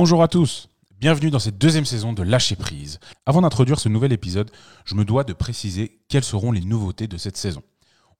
[0.00, 0.68] Bonjour à tous,
[1.00, 3.00] bienvenue dans cette deuxième saison de Lâcher prise.
[3.26, 4.48] Avant d'introduire ce nouvel épisode,
[4.84, 7.64] je me dois de préciser quelles seront les nouveautés de cette saison.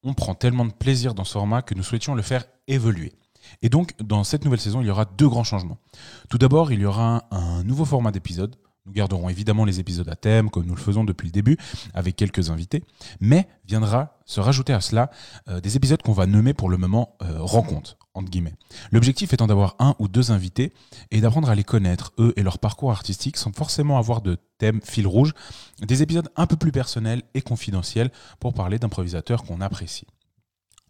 [0.02, 3.12] On prend tellement de plaisir dans ce format que nous souhaitions le faire évoluer.
[3.62, 5.78] Et donc, dans cette nouvelle saison, il y aura deux grands changements.
[6.28, 8.56] Tout d'abord, il y aura un nouveau format d'épisode.
[8.88, 11.58] Nous garderons évidemment les épisodes à thème, comme nous le faisons depuis le début,
[11.92, 12.84] avec quelques invités,
[13.20, 15.10] mais viendra se rajouter à cela
[15.48, 18.54] euh, des épisodes qu'on va nommer pour le moment euh, rencontres, entre guillemets.
[18.90, 20.72] L'objectif étant d'avoir un ou deux invités
[21.10, 24.80] et d'apprendre à les connaître, eux et leur parcours artistique, sans forcément avoir de thème
[24.82, 25.34] fil rouge,
[25.82, 30.06] des épisodes un peu plus personnels et confidentiels pour parler d'improvisateurs qu'on apprécie.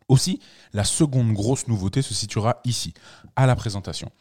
[0.07, 0.39] Aussi,
[0.73, 2.95] la seconde grosse nouveauté se situera ici,
[3.35, 4.13] à la présentation.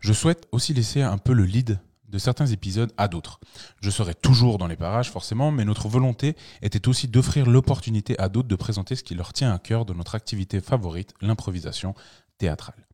[0.00, 1.78] Je souhaite aussi laisser un peu le lead
[2.10, 3.40] de certains épisodes à d'autres.
[3.80, 8.28] Je serai toujours dans les parages forcément, mais notre volonté était aussi d'offrir l'opportunité à
[8.28, 11.94] d'autres de présenter ce qui leur tient à cœur de notre activité favorite, l'improvisation
[12.38, 12.86] théâtrale.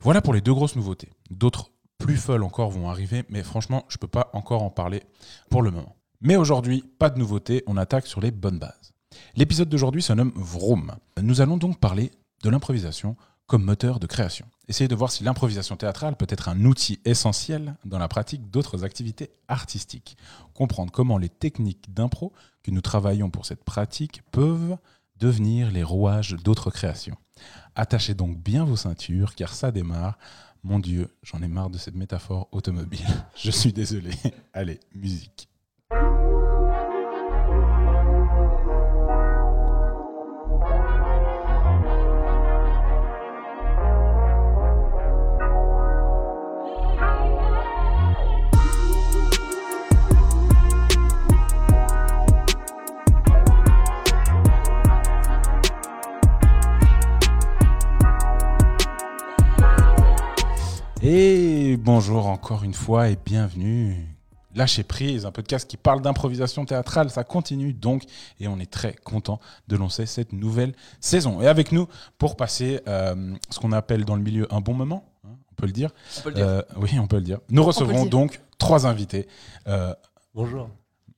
[0.00, 1.10] Voilà pour les deux grosses nouveautés.
[1.30, 5.02] D'autres plus folles encore vont arriver, mais franchement, je ne peux pas encore en parler
[5.50, 5.96] pour le moment.
[6.20, 8.92] Mais aujourd'hui, pas de nouveautés, on attaque sur les bonnes bases.
[9.34, 10.92] L'épisode d'aujourd'hui se nomme Vroom.
[11.20, 12.10] Nous allons donc parler
[12.42, 13.16] de l'improvisation
[13.46, 14.46] comme moteur de création.
[14.68, 18.84] Essayez de voir si l'improvisation théâtrale peut être un outil essentiel dans la pratique d'autres
[18.84, 20.16] activités artistiques.
[20.54, 24.76] Comprendre comment les techniques d'impro que nous travaillons pour cette pratique peuvent
[25.18, 27.16] devenir les rouages d'autres créations.
[27.74, 30.18] Attachez donc bien vos ceintures car ça démarre.
[30.64, 33.06] Mon Dieu, j'en ai marre de cette métaphore automobile.
[33.36, 34.10] Je suis désolé.
[34.52, 35.48] Allez, musique.
[61.96, 64.06] Bonjour encore une fois et bienvenue.
[64.54, 68.02] Lâcher prise, un podcast qui parle d'improvisation théâtrale, ça continue donc
[68.38, 71.40] et on est très content de lancer cette nouvelle saison.
[71.40, 71.88] Et avec nous
[72.18, 75.64] pour passer euh, ce qu'on appelle dans le milieu un bon moment, hein, on peut
[75.64, 75.88] le dire.
[76.18, 76.46] On peut le dire.
[76.46, 77.38] Euh, oui, on peut le dire.
[77.48, 78.10] Nous recevrons dire.
[78.10, 79.26] donc trois invités.
[79.66, 79.94] Euh,
[80.34, 80.68] Bonjour.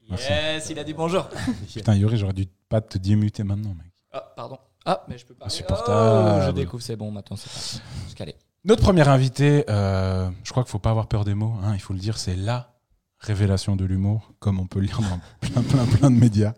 [0.08, 0.30] merci.
[0.30, 1.28] Yes, il a dit bonjour.
[1.74, 3.90] putain, Yuri, j'aurais dû pas te démuter maintenant, mec.
[4.12, 4.58] Ah, pardon.
[4.86, 5.46] Ah, mais je peux pas.
[5.46, 6.40] Insupportable.
[6.40, 7.82] Oh, je découvre, c'est bon, maintenant c'est pas.
[8.04, 8.36] Je suis calé.
[8.68, 11.80] Notre premier invité, euh, je crois qu'il faut pas avoir peur des mots, hein, il
[11.80, 12.74] faut le dire, c'est la
[13.18, 15.18] révélation de l'humour, comme on peut le lire dans
[15.48, 16.52] plein, plein, plein de médias.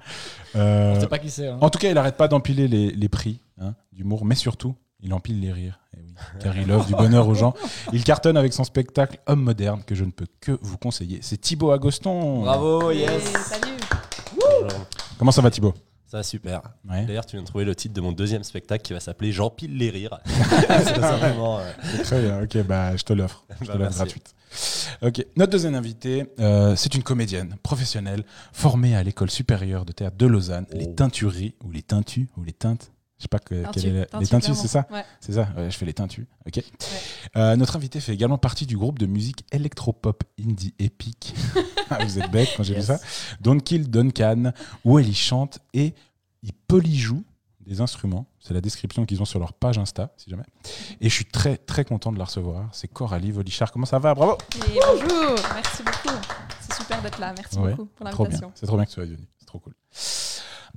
[0.57, 1.47] Euh, On sait pas qui c'est.
[1.47, 1.59] Hein.
[1.61, 5.15] en tout cas, il arrête pas d'empiler les, les prix hein, d'humour, mais surtout, il
[5.15, 5.79] empile les rires.
[5.97, 7.55] Eh oui, car il offre du bonheur aux gens.
[7.93, 11.21] Il cartonne avec son spectacle Homme moderne, que je ne peux que vous conseiller.
[11.23, 12.41] C'est Thibaut Agoston.
[12.43, 13.23] Bravo, Hey, yes.
[13.45, 13.77] salut.
[15.17, 15.75] Comment ça va, Thibaut?
[16.11, 16.63] Ça va super.
[16.89, 17.05] Ouais.
[17.07, 19.77] D'ailleurs, tu viens de trouver le titre de mon deuxième spectacle qui va s'appeler J'empile
[19.77, 20.19] les rires.
[20.27, 21.71] C'est tout simplement, euh,
[22.03, 23.45] Très bien, ok, bah, je te l'offre.
[23.61, 24.35] Je te Bah, l'offre gratuite.
[25.03, 30.17] Ok, notre deuxième invité, euh, c'est une comédienne professionnelle formée à l'école supérieure de théâtre
[30.17, 30.95] de Lausanne, les Oh.
[30.95, 32.91] Teinturies, ou les Teintus, ou les Teintes.
[33.19, 34.87] Je sais pas que, Teintu, quelle est la- teintu, les Teintus, c'est ça.
[34.91, 35.05] Ouais.
[35.21, 36.27] C'est ça, ouais, je fais les Teintus.
[36.47, 36.65] Ok.
[37.37, 41.35] Euh, notre invité fait également partie du groupe de musique électropop indie épique.
[41.99, 42.83] Ah, Vous êtes bête quand j'ai Yes.
[42.91, 43.01] vu ça.
[43.41, 44.53] Don't Kill Duncan,
[44.85, 45.95] où elle y chante et
[46.43, 47.23] il polyjoue
[47.61, 48.27] des instruments.
[48.41, 50.45] C'est la description qu'ils ont sur leur page Insta, si jamais.
[51.01, 52.69] Et je suis très très content de la recevoir.
[52.73, 53.71] C'est Coralie Volichard.
[53.73, 54.15] Comment ça va?
[54.15, 56.17] Bravo Et bonjour, merci beaucoup.
[56.61, 58.31] C'est super d'être là, merci Ouais, beaucoup pour Trop bien.
[58.31, 58.53] l'invitation.
[58.55, 59.19] C'est trop bien que tu sois venu.
[59.39, 59.75] C'est trop cool.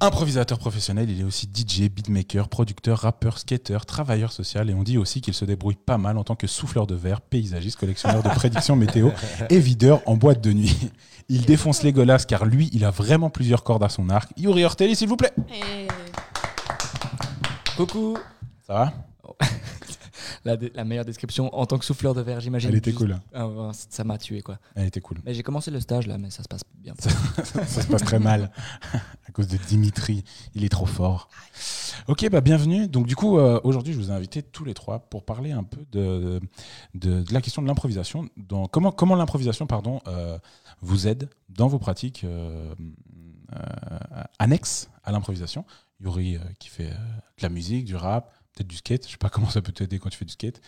[0.02, 4.98] Improvisateur professionnel, il est aussi DJ, beatmaker, producteur, rappeur, skater, travailleur social et on dit
[4.98, 8.30] aussi qu'il se débrouille pas mal en tant que souffleur de verre, paysagiste, collectionneur de
[8.36, 9.12] prédictions météo
[9.50, 10.92] et videur en boîte de nuit.
[11.30, 14.32] Il défonce les golasses car lui, il a vraiment plusieurs cordes à son arc.
[14.38, 15.32] Yuri Ortelli, s'il vous plaît.
[15.50, 15.88] Et
[17.78, 18.18] Coucou.
[18.68, 18.94] Ça va?
[20.46, 22.70] La, meilleure description en tant que souffleur de verre, j'imagine.
[22.70, 23.20] Elle était Juste- cool.
[23.34, 24.60] Ah, ça m'a tué, quoi.
[24.76, 25.18] Elle était cool.
[25.26, 26.94] Mais j'ai commencé le stage là, mais ça se passe bien.
[27.00, 28.52] Ça se passe très mal
[29.28, 30.24] à cause de Dimitri.
[30.56, 31.30] Il est trop fort.
[32.08, 32.88] Ok, bah bienvenue.
[32.88, 35.64] Donc du coup, euh, aujourd'hui, je vous ai invités tous les trois pour parler un
[35.64, 36.40] peu de,
[36.94, 38.30] de, de la question de l'improvisation.
[38.72, 40.38] Comment comment l'improvisation, pardon, euh,
[40.82, 42.74] vous aide dans vos pratiques euh,
[44.40, 45.66] annexes à l'improvisation?
[46.00, 49.06] Yuri qui fait de la musique, du rap, peut-être du skate.
[49.06, 50.62] Je sais pas comment ça peut t'aider quand tu fais du skate.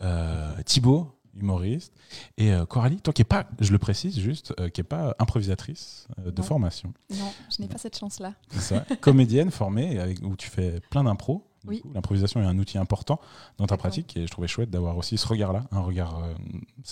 [0.00, 1.92] Euh, Thibaut, humoriste.
[2.38, 5.14] Et euh, Coralie, toi qui n'es pas, je le précise juste, euh, qui n'est pas
[5.18, 6.46] improvisatrice euh, de Non.
[6.46, 6.92] formation.
[7.16, 8.34] non, je n'ai pas cette chance-là.
[8.50, 8.84] C'est ça.
[9.00, 11.46] Comédienne formée, avec, où tu fais plein d'impro.
[11.66, 11.82] Oui.
[11.94, 13.20] L'improvisation est un outil important
[13.58, 16.16] dans ta pratique et je trouvais chouette d'avoir aussi ce regard-là, un regard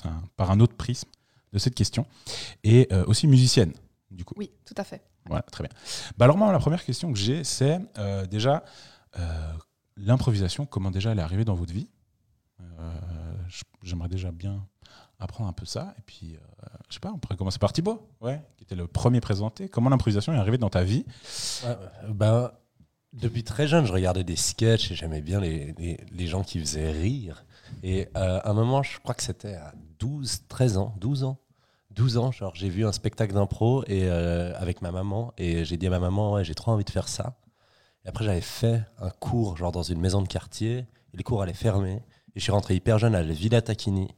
[0.05, 1.09] un- par un autre prisme
[1.55, 2.05] de cette question.
[2.65, 3.73] Et aussi musicienne,
[4.11, 4.35] du coup.
[4.37, 5.03] Oui, tout à fait.
[5.25, 5.73] Voilà, très bien.
[6.19, 7.81] Bah alors moi, la première question que j'ai, c'est
[8.31, 8.63] déjà
[9.99, 11.89] l'improvisation, comment déjà elle est arrivée dans votre vie
[12.61, 12.93] Euh,
[13.83, 14.67] J'aimerais déjà bien
[15.21, 15.95] apprendre un peu ça.
[15.99, 18.87] Et puis, euh, je sais pas, on pourrait commencer par Thibaut, ouais, qui était le
[18.87, 19.69] premier présenté.
[19.69, 21.05] Comment l'improvisation est arrivée dans ta vie?
[21.65, 21.75] Euh,
[22.09, 22.51] ben,
[23.15, 26.59] depuis très jeune, je regardais des sketchs et j'aimais bien les, les, les gens qui
[26.61, 27.45] faisaient rire.
[27.83, 31.39] Et euh, à un moment, je crois que c'était à 12, 13 ans, 12 ans.
[31.93, 35.87] 12 ans, genre j'ai vu un spectacle d'impro et avec ma maman et j'ai dit
[35.89, 37.35] à ma maman ouais, j'ai trop envie de faire ça.
[38.09, 41.53] Après j'avais fait un cours genre dans une maison de quartier et les cours allaient
[41.53, 42.03] fermer
[42.35, 44.09] et je suis rentré hyper jeune à la Villa Tacchini.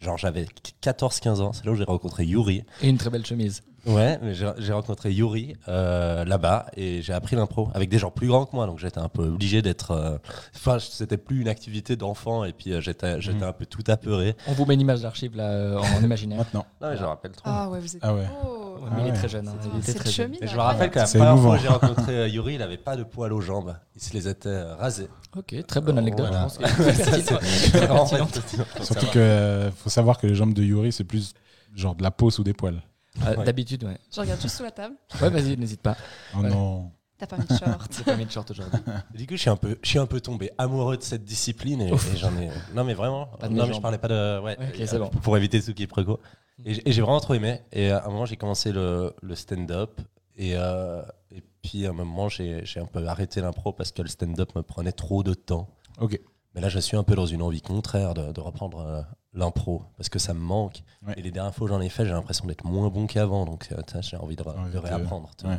[0.00, 0.46] Genre j'avais
[0.82, 2.64] 14-15 ans, c'est là où j'ai rencontré Yuri.
[2.82, 3.62] Et une très belle chemise.
[3.86, 8.26] Ouais, mais j'ai rencontré Yuri euh, là-bas et j'ai appris l'impro avec des gens plus
[8.26, 9.92] grands que moi, donc j'étais un peu obligé d'être.
[9.92, 10.18] euh,
[10.54, 13.42] Enfin, c'était plus une activité d'enfant et puis euh, j'étais j'étais Mhm.
[13.44, 14.36] un peu tout apeuré.
[14.46, 16.38] On vous met une image d'archive là euh, en imaginaire.
[16.38, 17.44] maintenant Non, mais je me rappelle trop.
[17.48, 18.02] Ah ouais, vous êtes.
[18.02, 18.26] Ah ouais.
[18.44, 19.48] Oh, Ouais, mais il est très jeune.
[19.48, 20.26] hein, C'est- il était très jeune.
[20.26, 22.76] chemise, Et je me rappelle que la première fois que j'ai rencontré Yuri, il avait
[22.76, 23.74] pas de poils aux jambes.
[23.96, 25.08] Il se les était rasés.
[25.36, 26.28] Ok, très bonne anecdote.
[26.30, 26.46] Voilà.
[26.48, 28.14] Je pense
[28.86, 31.32] Surtout que euh, faut savoir que les jambes de Yuri, c'est plus
[31.74, 32.80] genre de la peau sous des poils.
[33.26, 33.44] Ouais.
[33.44, 33.98] D'habitude, ouais.
[34.14, 34.94] Je regarde juste sous la table.
[35.20, 35.96] Ouais, vas-y, n'hésite pas.
[36.34, 36.50] Oh Ouais.
[36.50, 36.90] non.
[37.18, 37.92] T'as pas mis de short.
[37.96, 38.78] J'ai pas mis de short aujourd'hui.
[39.14, 41.80] Du coup, je suis un peu, je suis un peu tombé amoureux de cette discipline
[41.80, 42.48] et, et j'en ai.
[42.74, 43.26] Non, mais vraiment.
[43.26, 44.40] Pas de non, mais je parlais pas de.
[44.40, 44.56] Ouais.
[44.56, 45.08] Ok, euh, c'est bon.
[45.08, 46.20] Pour éviter ce qui est préco.
[46.64, 47.60] Et j'ai vraiment trop aimé.
[47.72, 50.00] Et à un moment, j'ai commencé le, le stand-up.
[50.36, 54.02] Et, euh, et puis à un moment, j'ai j'ai un peu arrêté l'impro parce que
[54.02, 55.68] le stand-up me prenait trop de temps.
[56.00, 56.20] Ok.
[56.54, 59.02] Mais là, je suis un peu dans une envie contraire de, de reprendre euh,
[59.34, 60.82] l'impro parce que ça me manque.
[61.06, 61.14] Ouais.
[61.16, 63.44] Et les dernières fois où j'en ai fait, j'ai l'impression d'être moins bon qu'avant.
[63.44, 65.30] Donc, euh, j'ai envie de, envie de de- réapprendre.
[65.44, 65.58] Ouais.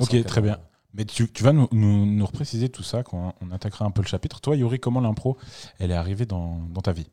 [0.00, 0.58] Ok, très bien.
[0.94, 4.02] Mais tu, tu vas nous, nous, nous repréciser tout ça quand on attaquera un peu
[4.02, 4.40] le chapitre.
[4.42, 5.38] Toi, Yuri, comment l'impro,
[5.78, 7.08] elle est arrivée dans, dans ta vie?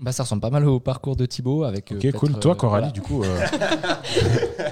[0.00, 1.90] Bah, ça ressemble pas mal au parcours de Thibaut avec.
[1.90, 2.38] euh, Ok, cool.
[2.38, 2.92] Toi, Coralie, voilà.
[2.92, 3.46] du coup, euh,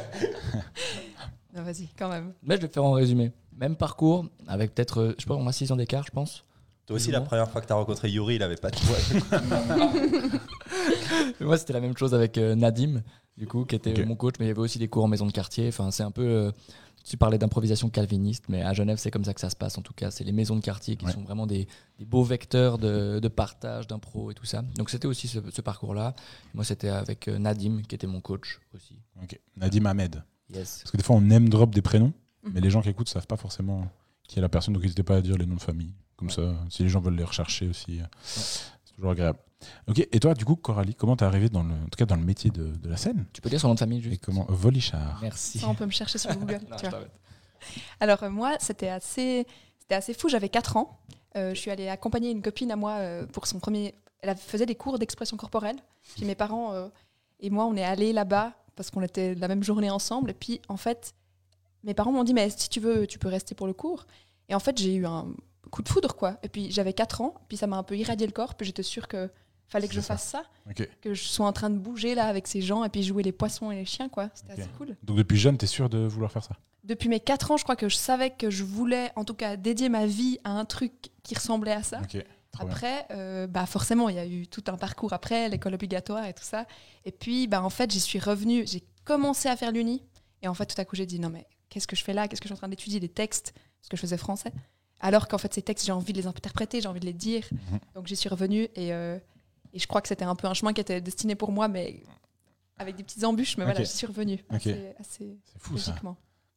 [1.55, 2.33] Non, Vas-y, quand même.
[2.43, 3.33] Mais je vais faire en résumé.
[3.57, 6.45] Même parcours, avec peut-être, je sais pas, on a 6 ans d'écart, je pense.
[6.87, 9.41] Toi aussi, la première fois que tu as rencontré Yuri, il avait pas de poils.
[11.41, 13.03] Moi, c'était la même chose avec euh, Nadim,
[13.37, 15.09] du coup, qui était euh, mon coach, mais il y avait aussi des cours en
[15.09, 15.69] maison de quartier.
[15.69, 16.23] Enfin, c'est un peu.
[16.25, 16.53] euh,
[17.05, 19.79] tu parlais d'improvisation calviniste, mais à Genève, c'est comme ça que ça se passe.
[19.79, 21.13] En tout cas, c'est les maisons de quartier qui Ouais.
[21.13, 21.69] sont vraiment des,
[21.99, 24.63] des beaux vecteurs de, de partage, d'impro et tout ça.
[24.77, 26.15] Donc, c'était aussi ce, ce parcours-là.
[26.55, 28.99] Moi, c'était avec euh, Nadim, qui était mon coach aussi.
[29.23, 29.39] ok.
[29.57, 30.23] Nadim Ahmed.
[30.53, 30.79] Yes.
[30.83, 32.13] Parce que des fois, on name drop des prénoms,
[32.45, 32.53] Mhm.
[32.55, 33.89] mais les gens qui écoutent savent pas forcément
[34.29, 35.93] qui est la personne, donc n'hésitez pas à dire les noms de famille.
[36.17, 39.39] Comme ça, si les gens veulent les rechercher aussi, euh, c'est toujours agréable.
[39.89, 42.17] Ok, et toi, du coup, Coralie, comment t'es arrivée dans le, en tout cas dans
[42.17, 43.25] le métier de, de la scène?
[43.33, 45.19] Tu peux dire son nom de famille Et juste comment Volichard.
[45.23, 45.59] Merci.
[45.59, 46.61] Ça, on peut me chercher sur Google.
[46.71, 46.91] Non, tu je vois.
[46.91, 47.11] t'arrête.
[48.01, 49.47] Alors euh, moi, c'était assez,
[49.79, 50.29] c'était assez fou.
[50.29, 50.99] J'avais 4 ans.
[51.37, 53.95] Euh, je suis allée accompagner une copine à moi euh, pour son premier.
[54.23, 55.77] Elle faisait des cours d'expression corporelle.
[56.15, 56.89] Puis mes parents euh,
[57.41, 60.31] et moi, on est allés là-bas parce qu'on était la même journée ensemble.
[60.31, 61.15] Et puis en fait,
[61.83, 64.07] mes parents m'ont dit mais si tu veux, tu peux rester pour le cours.
[64.49, 65.27] Et en fait, j'ai eu un
[65.77, 66.39] coup de foudre quoi.
[66.43, 67.35] Et puis j'avais 4 ans.
[67.49, 68.55] Puis ça m'a un peu irradié le corps.
[68.55, 69.31] Puis j'étais sûre que
[69.69, 70.15] fallait que je ça.
[70.15, 70.45] fasse ça,
[71.01, 73.33] que je sois en train de bouger là avec ces gens et puis jouer les
[73.33, 74.31] poissons et les chiens quoi.
[74.35, 74.97] C'était assez cool.
[75.03, 76.57] Donc depuis jeune, t'es sûr de vouloir faire ça?
[76.85, 79.57] Depuis mes 4 ans, je crois que je savais que je voulais, en tout cas,
[79.57, 82.01] dédier ma vie à un truc qui ressemblait à ça.
[82.59, 86.33] Après, euh, bah forcément, il y a eu tout un parcours après, l'école obligatoire et
[86.33, 86.65] tout ça.
[87.05, 90.03] Et puis, bah, en fait, j'y suis revenue, j'ai commencé à faire l'uni.
[90.43, 92.29] Et en fait, tout à coup, j'ai dit, non, mais qu'est-ce que je fais là?
[92.29, 93.01] Qu'est-ce que je suis en train d'étudier?
[93.01, 94.53] Des textes Parce que je faisais français.
[95.01, 97.45] Alors qu'en fait, ces textes, j'ai envie de les interpréter, j'ai envie de les dire.
[97.53, 97.79] Mhm.
[97.95, 99.19] Donc, j'y suis revenue et, euh,
[99.73, 102.03] et je crois que c'était un peu un chemin qui était destiné pour moi, mais
[102.79, 103.57] avec des petites embûches.
[103.59, 104.57] Mais voilà, j'y suis revenue Ok.
[104.57, 105.95] assez, assez C'est fou ça.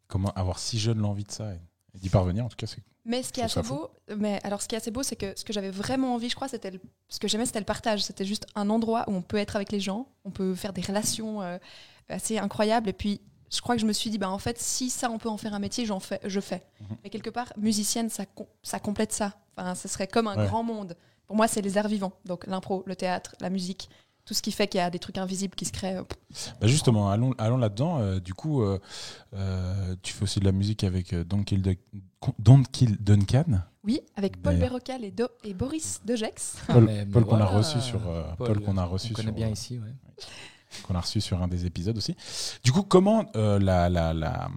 [0.08, 1.60] Comment avoir si jeune l'envie de ça et,
[1.96, 2.81] et d'y parvenir, en tout cas, c'est.
[3.05, 5.34] Mais ce qui est assez beau, mais alors ce qui est assez beau, c'est que
[5.36, 8.03] ce que j'avais vraiment envie, je crois, c'était le- ce que j'aimais, c'était le partage.
[8.03, 10.81] C'était juste un endroit où on peut être avec les gens, on peut faire des
[10.81, 11.58] relations euh,
[12.10, 12.89] assez incroyables.
[12.89, 15.18] Et puis, je crois que je me suis dit, bah en fait, si ça, on
[15.18, 16.63] peut en faire un métier, j'en fais, je fais.
[16.82, 16.98] Mhm.
[17.03, 19.34] Mais quelque part, musicienne, ça, com- ça complète ça.
[19.58, 20.48] Enfin, ce serait comme un Ouais.
[20.48, 20.96] grand monde.
[21.27, 22.13] Pour moi, c'est les arts vivants.
[22.25, 23.89] Donc l'impro, le théâtre, la musique,
[24.25, 25.98] tout ce qui fait qu'il y a des trucs invisibles qui se créent.
[25.98, 26.03] euh,
[26.62, 28.00] Bah justement, allons, allons là-dedans.
[28.00, 28.79] Euh, du coup, euh,
[29.34, 31.75] euh, tu fais aussi de la musique avec Don't Kill, Dun-
[32.38, 33.62] Don't Kill Duncan.
[33.84, 34.58] Oui, avec Paul.
[34.58, 36.58] Bérocal et, Boris Degex.
[36.68, 39.48] Paul, qu'on a reçu sur euh, Paul, Paul, qu'on a On reçu connaît sur bien
[39.50, 39.94] ici, ouais.
[40.83, 42.15] Qu'on a reçu sur un des épisodes aussi.
[42.63, 44.49] Du coup, comment euh, la, la, la-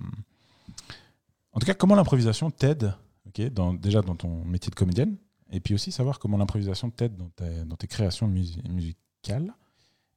[1.52, 2.94] en tout cas, comment l'improvisation t'aide,
[3.26, 5.16] ok, dans, déjà dans ton métier de comédienne,
[5.50, 9.52] et puis aussi savoir comment l'improvisation t'aide dans, tes- dans tes créations musi- musicales.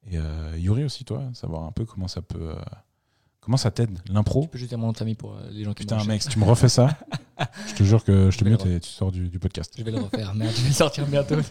[0.10, 2.56] Et euh, Yuri aussi, toi, savoir un peu comment ça peut, euh,
[3.42, 4.44] comment ça t'aide l'impro.
[4.44, 6.30] Je peux juste dire mon famille pour euh, les gens qui Putain, me mec, si
[6.30, 6.98] tu me refais ça,
[7.68, 9.74] je te jure que je te mute et tu sors du, du podcast.
[9.78, 10.34] Je vais le refaire.
[10.36, 11.36] Merde, je vais sortir bientôt.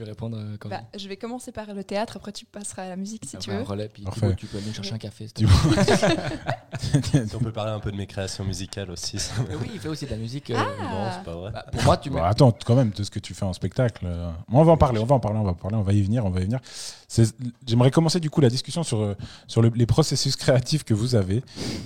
[0.00, 2.82] tu veux répondre euh, quand Bah, je vais commencer par le théâtre, après tu passeras
[2.84, 3.56] à la musique si tu veux.
[3.58, 4.04] un relais, puis.
[4.04, 5.28] Thibaut, tu peux aller chercher un café.
[5.34, 5.44] Si
[7.34, 9.18] on peut parler un peu de mes créations musicales aussi.
[9.18, 10.50] ça- oui, il fait aussi de la musique.
[10.50, 10.82] euh, Ah.
[10.82, 11.50] Non, c'est pas vrai.
[11.52, 12.16] bah, pour moi, tu mets.
[12.20, 14.04] Bon, attends, quand même, de ce que tu fais en spectacle.
[14.06, 15.92] euh, On va en parler, on va en parler, on va en parler, on va
[15.92, 16.60] y venir, on va y venir.
[17.08, 17.34] C'est-
[17.66, 19.14] J'aimerais commencer du coup la discussion sur, euh,
[19.46, 21.42] sur le- les processus créatifs que vous avez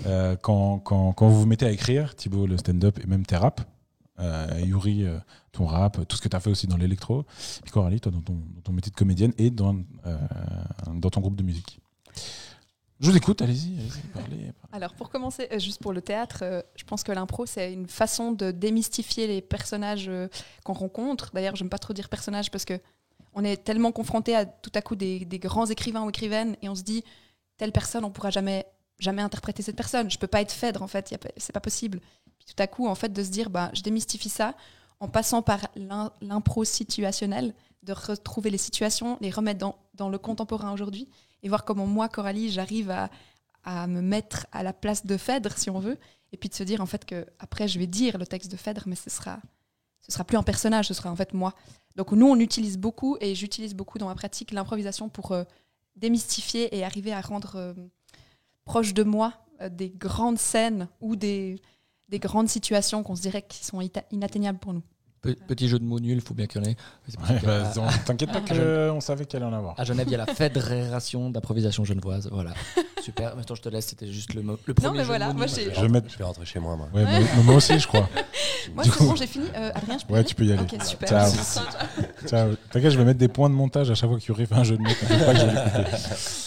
[0.07, 3.37] euh, quand, quand, quand vous vous mettez à écrire, Thibaut, le stand-up et même tes
[3.37, 3.63] raps.
[4.21, 5.19] Euh, Yuri, euh,
[5.53, 7.25] ton rap, tout ce que tu as fait aussi dans l'électro.
[7.63, 10.19] Puis Coralie, toi, dans ton, métier de comédienne et dans, euh,
[10.95, 11.81] dans ton groupe de musique.
[13.01, 14.37] Je vous écoute, allez-y, allez-y, parlez.
[14.37, 14.53] parlez.
[14.73, 18.53] Alors pour commencer, juste pour le théâtre, je pense que l'impro c'est une façon de
[18.53, 20.11] démystifier les personnages
[20.65, 21.33] qu'on rencontre.
[21.35, 22.81] D'ailleurs, j'aime pas trop dire personnages parce que
[23.35, 26.77] on est tellement confronté à tout à coup des, grands écrivains ou écrivaines et on
[26.77, 27.03] se dit
[27.57, 28.65] telle personne, on pourra jamais
[29.01, 30.09] jamais interpréter cette personne.
[30.09, 32.01] Je peux pas être Phèdre en fait, c'est pas possible.
[32.47, 34.55] Tout à coup, en fait, de se dire bah je démystifie ça
[35.01, 40.19] en passant par l'im- l'impro situationnel, de retrouver les situations, les remettre dans, dans le
[40.19, 41.09] contemporain aujourd'hui
[41.43, 43.11] et voir comment moi, Coralie, j'arrive à,
[43.65, 45.99] à me mettre à la place de Phèdre, si on veut,
[46.33, 48.57] et puis de se dire en fait que après je vais dire le texte de
[48.57, 49.39] Phèdre, mais ce sera,
[50.01, 51.55] ce sera plus un personnage, ce sera en fait moi.
[51.97, 55.45] Donc nous, on utilise beaucoup, et j'utilise beaucoup dans ma pratique l'improvisation pour euh,
[55.97, 57.75] démystifier et arriver à rendre euh,
[58.65, 61.61] proche de moi euh, des grandes scènes ou des,
[62.15, 63.81] des grandes situations qu'on se dirait qui sont
[64.13, 64.85] inatteignables pour nous.
[65.25, 66.77] Pe- Petit jeu de mots nul, il faut bien qu'il y en ait.
[67.33, 68.41] Ouais, que- bah, on- T'inquiète pas
[68.95, 69.75] qu'on savait qu'il allait en avoir.
[69.81, 72.29] À Genève, il y a la Fédération d'improvisation genevoise.
[72.31, 72.53] Voilà.
[73.03, 73.35] Super.
[73.37, 73.87] Maintenant, je te laisse.
[73.87, 75.55] C'était juste le, mo- le premier mais jeu voilà, de mots moi, nul.
[75.55, 76.89] j'ai- Je vais, Je vais rentrer, mettre- je vais rentrer chez moi, moi.
[76.95, 78.09] Ouais, moi, moi aussi, je crois.
[78.75, 79.45] Moi, c'est coup- bon, j'ai fini.
[79.55, 80.63] Euh, Adrien, je peux y Ouais, aller tu peux y aller.
[80.63, 81.07] Ok, super.
[81.07, 81.31] Ciao.
[81.35, 81.61] Merci.
[82.27, 82.55] Ciao.
[82.73, 84.79] T'inquiète, je vais mettre des points de montage à chaque fois qu'Yuri fait un jeu
[84.79, 84.89] de mots.
[84.89, 85.91] t'inquiète pas que je vais l'écouter.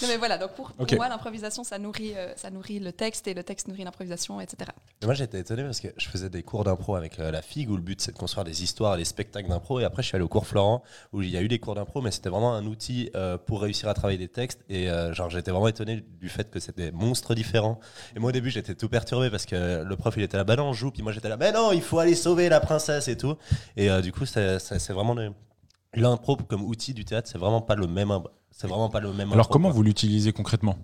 [0.02, 3.34] Non, mais voilà, donc pour, moi, l'improvisation, ça nourrit, euh, ça nourrit le texte et
[3.34, 4.68] le texte nourrit l'improvisation, etc.
[5.00, 7.70] Mais moi j'étais étonné parce que je faisais des cours d'impro avec euh, la figue
[7.70, 9.80] où le but c'est de construire des histoires et des spectacles d'impro.
[9.80, 10.82] Et après je suis allé au cours Florent
[11.12, 13.60] où il y a eu des cours d'impro mais c'était vraiment un outil euh, pour
[13.62, 14.60] réussir à travailler des textes.
[14.68, 17.80] Et euh, genre j'étais vraiment étonné du fait que c'était des monstres différents
[18.14, 20.56] et moi au début j'étais tout perturbé parce que le prof il était là bah
[20.56, 23.08] non on joue puis moi j'étais là mais non il faut aller sauver la princesse
[23.08, 23.36] et tout
[23.76, 24.58] et euh, du coup c'est
[24.92, 25.16] vraiment
[25.94, 28.12] l'impro comme outil du théâtre c'est vraiment pas le même
[28.50, 29.76] c'est vraiment pas le même Alors, impro, comment quoi.
[29.76, 30.76] vous l'utilisez concrètement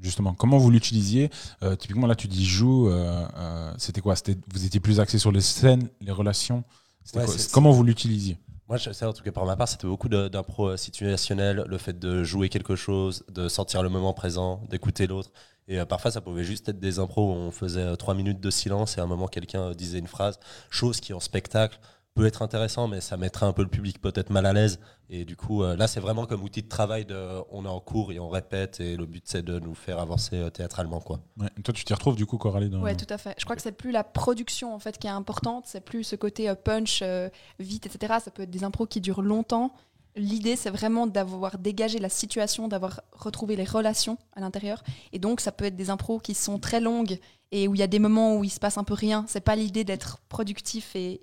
[0.00, 1.30] Justement, comment vous l'utilisiez?
[1.62, 2.88] Euh, Typiquement, là, tu dis joue.
[2.88, 4.16] euh, euh, C'était quoi?
[4.16, 6.64] C'était Vous étiez plus axé sur les scènes, les relations
[7.14, 9.68] Ouais, quoi c'est- Comment vous l'utilisiez Moi, je sais, en tout cas, pour ma part,
[9.68, 14.14] c'était beaucoup d'impro euh, situationnel, le fait de jouer quelque chose, de sentir le moment
[14.14, 15.30] présent, d'écouter l'autre.
[15.68, 18.40] Et euh, parfois, ça pouvait juste être des impros où on faisait euh, trois minutes
[18.40, 20.38] de silence et à un moment, quelqu'un disait une phrase,
[20.70, 21.78] chose qui en spectacle
[22.14, 24.80] peut être intéressant, mais ça mettrait un peu le public peut-être mal à l'aise.
[25.08, 27.04] Et du coup, euh, là, c'est vraiment comme outil de travail.
[27.04, 29.98] De, on est en cours et on répète, et le but, c'est de nous faire
[29.98, 31.00] avancer euh, théâtralement.
[31.00, 31.20] Quoi.
[31.38, 31.48] Ouais.
[31.64, 32.80] Toi, tu t'y retrouves du coup, Coralie dans...
[32.80, 33.34] Ouais, tout à fait.
[33.38, 36.16] Je crois que c'est plus la production en fait qui est importante, c'est plus ce
[36.16, 37.28] côté euh, punch, euh,
[37.58, 38.14] vite, etc.
[38.22, 39.72] Ça peut être des impros qui durent longtemps.
[40.14, 44.82] L'idée, c'est vraiment d'avoir dégagé la situation, d'avoir retrouvé les relations à l'intérieur.
[45.12, 47.18] Et donc, ça peut être des impros qui sont très longues
[47.50, 49.24] et où il y a des moments où il se passe un peu rien.
[49.26, 51.22] C'est pas l'idée d'être productif et,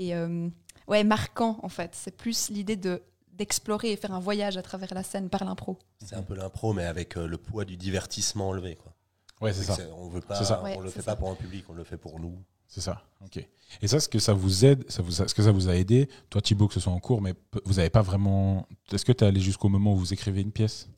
[0.00, 0.48] et euh,
[0.88, 1.90] ouais, marquant en fait.
[1.94, 3.02] C'est plus l'idée de
[3.32, 5.78] d'explorer et faire un voyage à travers la scène par l'impro.
[6.04, 8.74] C'est un peu l'impro, mais avec euh, le poids du divertissement enlevé.
[8.76, 8.92] Quoi.
[9.40, 9.78] Ouais, c'est ça.
[9.96, 10.38] On veut pas.
[10.62, 11.12] Ouais, le fait ça.
[11.12, 12.42] pas pour un public, on le fait pour nous.
[12.68, 13.02] C'est ça.
[13.24, 13.44] Ok.
[13.82, 15.74] Et ça, est-ce que ça vous aide ça vous a- Est-ce que ça vous a
[15.76, 18.66] aidé Toi, Thibaut, que ce soit en cours, mais vous n'avez pas vraiment.
[18.92, 20.88] Est-ce que tu es allé jusqu'au moment où vous écrivez une pièce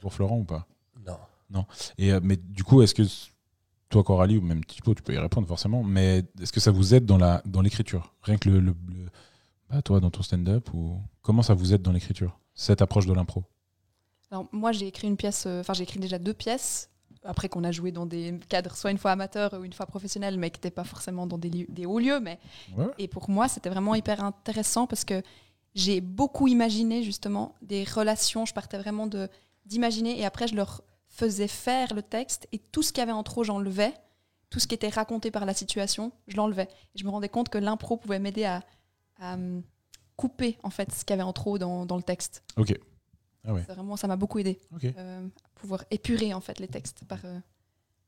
[0.00, 0.66] pour Florent ou pas?
[1.50, 1.64] Non.
[1.96, 3.02] Et, euh, mais du coup, est-ce que
[3.88, 6.94] toi, Coralie, ou même Thibaut, tu peux y répondre forcément, mais est-ce que ça vous
[6.94, 8.14] aide dans la dans l'écriture?
[8.22, 9.06] Rien que le, le- le-
[9.70, 13.12] bah, toi, dans ton stand-up ou comment ça vous aide dans l'écriture cette approche de
[13.14, 13.44] l'impro?
[14.30, 16.90] Alors moi j'ai écrit une pièce, euh, enfin j'ai écrit déjà deux pièces,
[17.24, 20.38] après qu'on a joué dans des cadres soit une fois amateurs ou une fois professionnels,
[20.38, 22.20] mais qui n'étaient pas forcément dans des, hauts lieux.
[22.20, 22.38] Mais...
[22.76, 22.86] Ouais.
[22.98, 25.22] Et pour moi c'était vraiment hyper intéressant parce que
[25.74, 29.28] j'ai beaucoup imaginé justement des relations, je partais vraiment de
[29.64, 30.82] d'imaginer et après je leur
[31.18, 33.92] faisais faire le texte et tout ce qu'il y avait en trop j'enlevais,
[34.50, 36.68] tout ce qui était raconté par la situation, je l'enlevais.
[36.94, 38.62] Je me rendais compte que l'impro pouvait m'aider à,
[39.18, 39.62] à, hum,
[40.16, 42.44] couper en fait ce qu'il y avait en trop dans, dans le texte.
[42.56, 42.72] Ok.
[43.44, 43.62] Ah ouais.
[43.62, 44.84] Vraiment, ça m'a beaucoup aidé Ok.
[44.84, 47.38] euh, à pouvoir épurer en fait les textes par, euh,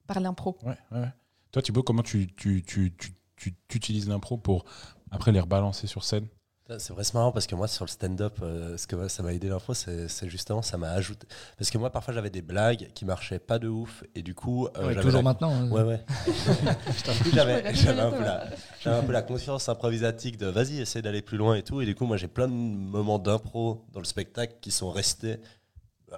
[0.07, 0.57] par l'impro.
[0.63, 1.09] Ouais, ouais.
[1.51, 2.95] Toi, Thibaut, comment tu, tu, tu-
[3.37, 4.65] tu utilises l'impro pour
[5.11, 6.29] après les rebalancer sur scène?
[6.79, 9.33] C'est vrai, c'est marrant parce que moi, sur le stand-up, euh, ce que ça m'a
[9.33, 11.27] aidé l'info, c'est c'est justement, ça m'a ajouté.
[11.59, 14.67] Parce que moi, parfois, j'avais des blagues qui marchaient pas de ouf et du coup.
[14.77, 15.53] euh, Ouais, j'avais toujours la- maintenant.
[15.55, 15.69] hein.
[15.71, 16.01] Ouais, ouais.
[17.15, 18.45] Du coup, j'avais j'avais un, peu la-
[18.81, 21.81] j'avais un peu la conscience improvisatique de vas-y, essaie d'aller plus loin et tout.
[21.81, 25.37] Et du coup, moi, j'ai plein de moments d'impro dans le spectacle qui sont restés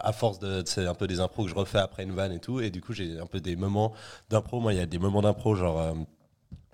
[0.01, 0.63] à force de.
[0.67, 2.61] C'est un peu des impros que je refais après une vanne et tout.
[2.61, 3.93] Et du coup, j'ai un peu des moments
[4.29, 4.61] d'impro.
[4.61, 5.81] Moi, il y a des moments d'impro, genre.
[5.81, 5.95] euh,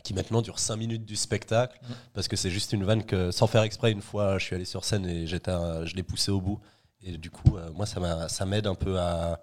[0.04, 1.78] qui maintenant dure 5 minutes du spectacle,
[2.14, 4.64] parce que c'est juste une vanne que, sans faire exprès, une fois, je suis allé
[4.64, 5.50] sur scène et j'étais
[5.86, 6.60] je l'ai poussé au bout.
[7.02, 9.40] Et du coup, euh, moi, ça m'a- ça m'aide un peu à.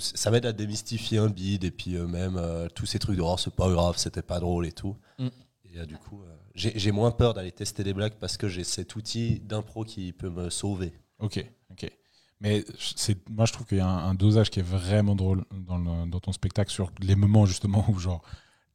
[0.00, 3.22] ça m'aide à démystifier un bide et puis euh, même euh, tous ces trucs de
[3.22, 4.96] oh, c'est pas grave, c'était pas drôle et tout.
[5.18, 5.28] Mm.
[5.74, 6.20] Et du coup,
[6.54, 10.28] j'ai moins peur d'aller tester des blagues parce que j'ai cet outil d'impro qui peut
[10.28, 10.92] me sauver.
[11.18, 11.90] Ok, ok.
[12.40, 12.64] Mais
[12.96, 15.78] c'est, moi, je trouve qu'il y a un, un dosage qui est vraiment drôle dans,
[15.78, 18.22] le- dans ton spectacle sur les moments justement où genre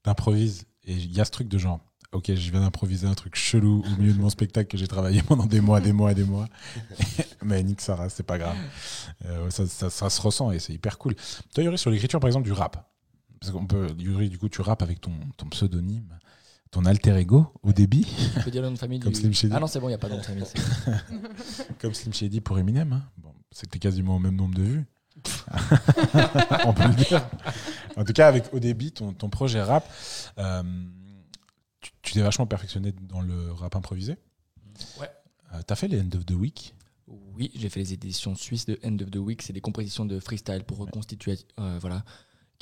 [0.08, 1.80] t'improvises et il y a ce truc de genre,
[2.14, 5.22] ok, je viens d'improviser un truc chelou au milieu de mon spectacle que j'ai travaillé
[5.22, 6.48] pendant des mois, des mois, des mois.
[7.44, 8.56] Mais nique ça, reste, c'est pas grave.
[9.26, 11.16] Euh, ça, ça- ça se ressent et c'est hyper cool.
[11.54, 12.90] Toi, Yuri, sur l'écriture par exemple du rap,
[13.40, 16.18] parce qu'on peut, Yuri, du coup, tu rappes avec ton, ton pseudonyme,
[16.72, 19.34] ton alter ego au débit, Tu peux dire le nom de famille Comme du- Slim
[19.34, 19.54] Shady.
[19.56, 20.46] Ah non, c'est bon, il n'y a pas de nom de famille.
[20.46, 22.94] c'est- comme Slim Shady pour Eminem.
[22.94, 23.04] hein.
[23.18, 24.86] Bon, c'était quasiment au même nombre de vues.
[26.66, 27.28] On peut le dire.
[27.96, 29.88] En tout cas, avec ODB, ton, ton projet rap,
[30.38, 30.64] euh,
[31.82, 34.18] tu tu t'es vachement perfectionné dans le rap improvisé.
[35.00, 35.10] Ouais.
[35.54, 36.74] Euh, T'as fait les End of the Week?
[37.08, 39.42] Oui, j'ai fait les éditions suisses de End of the Week.
[39.42, 42.04] C'est des compositions de freestyle pour reconstituer, euh, voilà,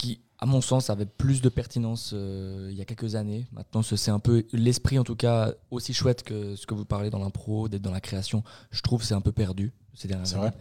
[0.06, 3.48] qui, à mon sens, avaient plus de pertinence euh, il y a quelques années.
[3.52, 6.86] Maintenant, ce- c'est un peu l'esprit, en tout cas, aussi chouette que ce que vous
[6.86, 8.44] parlez dans l'impro, d'être dans la création.
[8.72, 10.42] Je trouve c'est un peu perdu ces dernières années.
[10.50, 10.54] vrai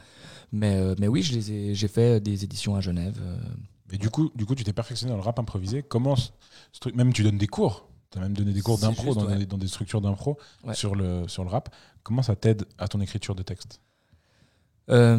[0.52, 3.18] Mais, euh, mais oui, j'ai fait des éditions à Genève.
[3.20, 3.36] euh,
[3.90, 5.82] Mais du coup, du coup, tu t'es perfectionné dans le rap improvisé.
[5.82, 6.14] Comment
[6.94, 7.88] même tu donnes des cours.
[8.10, 9.38] Tu as même donné des cours d'impro dans, ouais.
[9.38, 10.74] des- dans des structures d'impro Ouais.
[10.74, 11.74] sur, le, sur le rap.
[12.04, 13.80] Comment ça t'aide à ton écriture de texte?
[14.90, 15.16] Euh,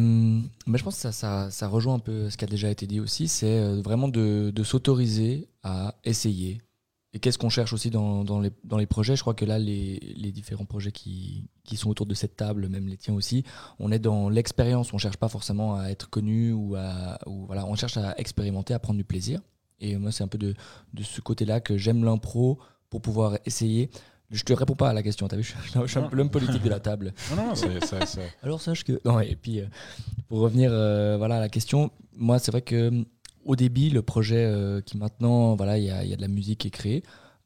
[0.66, 2.86] mais je pense que ça, ça, ça rejoint un peu ce qui a déjà été
[2.86, 6.62] dit aussi, c'est euh, vraiment de, de s'autoriser à essayer.
[7.12, 9.16] Et qu'est-ce qu'on cherche aussi dans, dans, les, dans les projets?
[9.16, 12.68] Je crois que là, les, les différents projets qui, qui sont autour de cette table,
[12.68, 13.42] même les tiens aussi,
[13.78, 14.92] on est dans l'expérience.
[14.92, 17.18] On cherche pas forcément à être connu ou à.
[17.26, 19.40] Ou voilà, on cherche à expérimenter, à prendre du plaisir.
[19.80, 20.54] Et moi, c'est un peu de,
[20.92, 22.58] de ce côté-là que j'aime l'impro
[22.90, 23.90] pour pouvoir essayer.
[24.30, 26.16] Je te réponds pas à la question, t'as vu, je, suis- je suis un peu
[26.16, 27.14] l'homme politique de la table.
[27.30, 29.66] Non, non, c'est- c'est- Alors sache que non et puis euh,
[30.28, 33.04] pour revenir euh, voilà à la question, moi c'est vrai que
[33.44, 36.28] au débit le projet euh, qui maintenant voilà il y a, y a de la
[36.28, 37.02] musique qui est créée.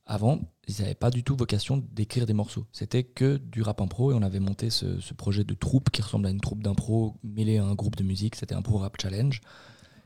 [0.06, 2.64] Avant ils n'avaient pas du tout vocation d'écrire des morceaux.
[2.72, 6.00] C'était que du rap impro et on avait monté ce, ce projet de troupe qui
[6.02, 8.34] ressemble à une troupe d'impro mêlée à un groupe de musique.
[8.36, 9.40] C'était un pro rap challenge.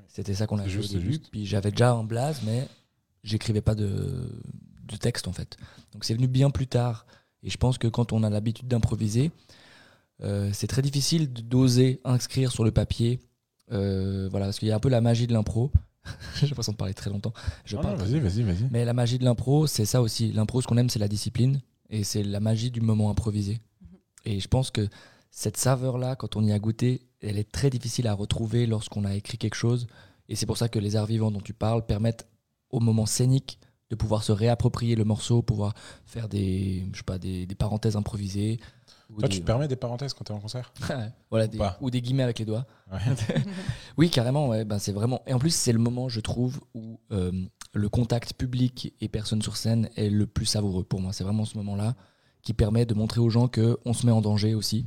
[0.09, 1.13] C'était ça qu'on avait juste, au début.
[1.13, 1.29] juste.
[1.31, 2.67] Puis j'avais déjà un blaze mais
[3.23, 4.29] j'écrivais pas de,
[4.87, 5.57] de texte en fait.
[5.93, 7.07] Donc c'est venu bien plus tard.
[7.43, 9.31] Et je pense que quand on a l'habitude d'improviser,
[10.23, 13.21] euh, c'est très difficile d'oser inscrire sur le papier.
[13.73, 15.71] euh, voilà, parce qu'il y a un peu la magie de l'impro.
[16.41, 17.33] J'ai l'impression de parler très longtemps.
[17.65, 18.69] Je parle vas-y, vas-y, vas-y.
[18.71, 20.33] mais la magie de l'impro, c'est ça aussi.
[20.33, 21.61] L'impro, ce qu'on aime, c'est la discipline.
[21.91, 23.61] Et c'est la magie du moment improvisé.
[24.25, 24.89] Et je pense que
[25.31, 29.15] cette saveur-là, quand on y a goûté, elle est très difficile à retrouver lorsqu'on a
[29.15, 29.87] écrit quelque chose.
[30.29, 32.27] Et c'est pour ça que les arts vivants dont tu parles permettent
[32.71, 33.59] au moment scénique
[33.95, 37.97] de pouvoir se réapproprier le morceau, pouvoir faire des, je sais pas, des, des parenthèses
[37.97, 38.59] improvisées.
[39.19, 40.73] Toi, des- tu te permets des parenthèses quand t'es en concert?
[41.31, 42.67] Voilà, Ou des- pas ou des guillemets avec les doigts.
[42.93, 42.99] Ouais.
[43.97, 44.49] Oui, carrément.
[44.49, 45.21] Ouais, ben, c'est vraiment.
[45.27, 47.31] Et en plus, c'est le moment, je trouve, où euh,
[47.73, 51.13] le contact public et personne sur scène est le plus savoureux pour moi.
[51.13, 51.95] C'est vraiment ce moment-là
[52.43, 54.85] qui permet de montrer aux gens que on se met en danger aussi.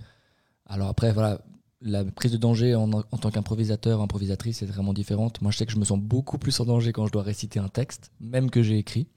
[0.65, 1.39] Alors après, voilà,
[1.81, 5.41] la prise de danger en, en tant qu'improvisateur, improvisatrice, est vraiment différente.
[5.41, 7.59] Moi, je sais que je me sens beaucoup plus en danger quand je dois réciter
[7.59, 9.07] un texte, même que j'ai écrit.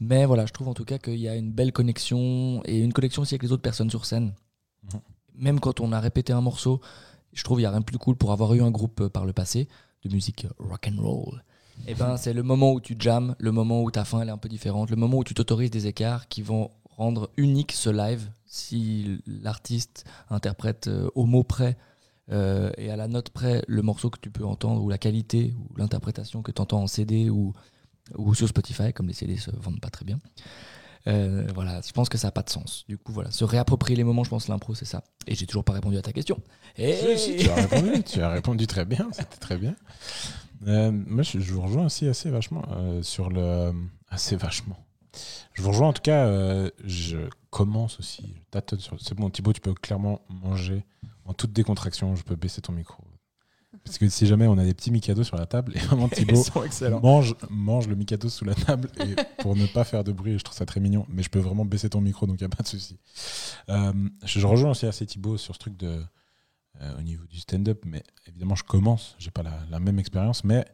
[0.00, 2.92] Mais voilà, je trouve en tout cas qu'il y a une belle connexion et une
[2.92, 4.32] connexion aussi avec les autres personnes sur scène.
[4.84, 5.00] Mhm.
[5.36, 6.80] Même quand on a répété un morceau,
[7.32, 9.08] je trouve qu'il n'y a rien de plus cool pour avoir eu un groupe euh,
[9.08, 9.68] par le passé
[10.04, 11.44] de musique rock and roll.
[11.86, 14.32] Et ben c'est le moment où tu jammes, le moment où ta fin elle est
[14.32, 16.70] un peu différente, le moment où tu t'autorises des écarts qui vont
[17.02, 21.76] rendre unique ce live si l'artiste interprète euh, au mot près
[22.30, 25.54] euh, et à la note près le morceau que tu peux entendre ou la qualité
[25.58, 27.52] ou l'interprétation que tu entends en CD ou,
[28.16, 30.18] ou sur Spotify comme les CD se vendent pas très bien.
[31.08, 32.84] Euh, voilà, je pense que ça n'a pas de sens.
[32.88, 35.02] Du coup, voilà, se réapproprier les moments, je pense l'impro c'est ça.
[35.26, 36.38] Et j'ai toujours pas répondu à ta question.
[36.76, 39.74] Et Si, tu as répondu, tu as répondu très bien, c'était très bien.
[40.60, 42.62] Moi, je, vous rejoins aussi assez vachement
[43.02, 43.72] sur le.
[44.10, 44.78] Assez vachement.
[45.54, 47.18] Je vous rejoins en tout cas, euh, je
[47.50, 49.00] commence aussi, je tâtonne sur.
[49.00, 50.84] C'est bon, Thibaut, tu peux clairement manger
[51.24, 53.02] en toute décontraction, je peux baisser ton micro.
[53.84, 56.44] Parce que si jamais on a des petits Mikado sur la table, et vraiment Thibaut
[57.02, 60.44] mange, mange le Mikado sous la table et pour ne pas faire de bruit, je
[60.44, 62.56] trouve ça très mignon, mais je peux vraiment baisser ton micro, donc il n'y a
[62.56, 62.98] pas de souci.
[63.70, 63.92] Euh,
[64.24, 66.02] je, je rejoins aussi assez Thibaut sur ce truc de,
[66.80, 70.64] euh, au niveau du stand-up, mais évidemment je commence, j'ai pas la, même expérience, mais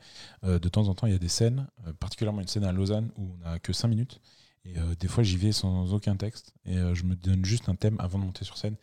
[0.45, 2.73] euh, de temps en temps il y a des scènes, euh, particulièrement une scène à
[2.73, 4.21] Lausanne où on n'a que 5 minutes,
[4.65, 7.97] et des fois j'y vais sans aucun texte, et je me donne juste un thème
[8.01, 8.77] avant de monter sur scène,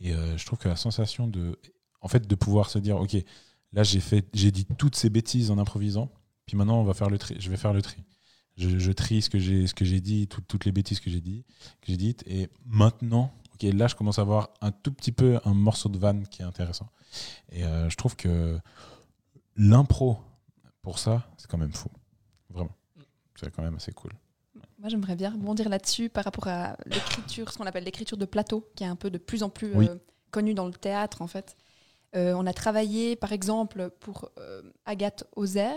[0.00, 1.56] et je trouve que la sensation de,
[2.00, 3.16] en fait, de pouvoir se dire, ok,
[3.72, 6.10] là j'ai fait, j'ai dit toutes ces bêtises en improvisant,
[6.46, 8.02] puis maintenant on va faire le tri, je vais faire le tri.
[8.56, 9.38] je, trie ce que
[9.84, 11.44] j'ai dit, tout- toutes les bêtises que j'ai dit,
[11.80, 12.24] que j'ai dites.
[12.26, 15.98] Et maintenant, ok, là, je commence à avoir un tout petit peu un morceau de
[15.98, 16.88] vanne qui est intéressant.
[17.52, 18.58] Et euh, je trouve que
[19.56, 20.18] l'impro
[20.82, 21.88] pour ça, c'est quand même fou,
[22.50, 22.70] vraiment.
[23.38, 24.12] C'est quand même assez cool.
[24.78, 28.68] Moi, j'aimerais bien rebondir là-dessus par rapport à l'écriture, ce qu'on appelle l'écriture de plateau,
[28.76, 29.88] qui est un peu de plus en plus Oui.
[29.88, 29.96] euh,
[30.30, 31.56] connue dans le théâtre, en fait.
[32.16, 35.76] Euh, on a travaillé, par exemple, pour euh, Agathe Ozer,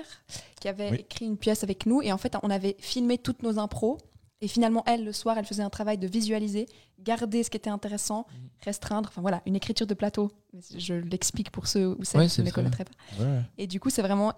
[0.59, 0.97] qui avait Oui.
[0.99, 2.01] écrit une pièce avec nous.
[2.01, 3.97] Et en fait, on avait filmé toutes nos impros.
[4.41, 6.67] Et finalement, elle, le soir, elle faisait un travail de visualiser,
[6.99, 8.49] garder ce qui était intéressant, Mhm.
[8.65, 9.09] restreindre.
[9.09, 10.31] Enfin voilà, une écriture de plateau.
[10.75, 13.23] Je l'explique pour ceux ou celles Ouais, qui ne connaîtraient pas.
[13.23, 13.41] Ouais.
[13.59, 14.33] Et du coup, c'est vraiment.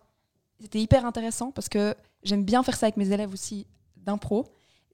[0.59, 3.65] C'était hyper intéressant parce que j'aime bien faire ça avec mes élèves aussi
[3.97, 4.45] d'impro.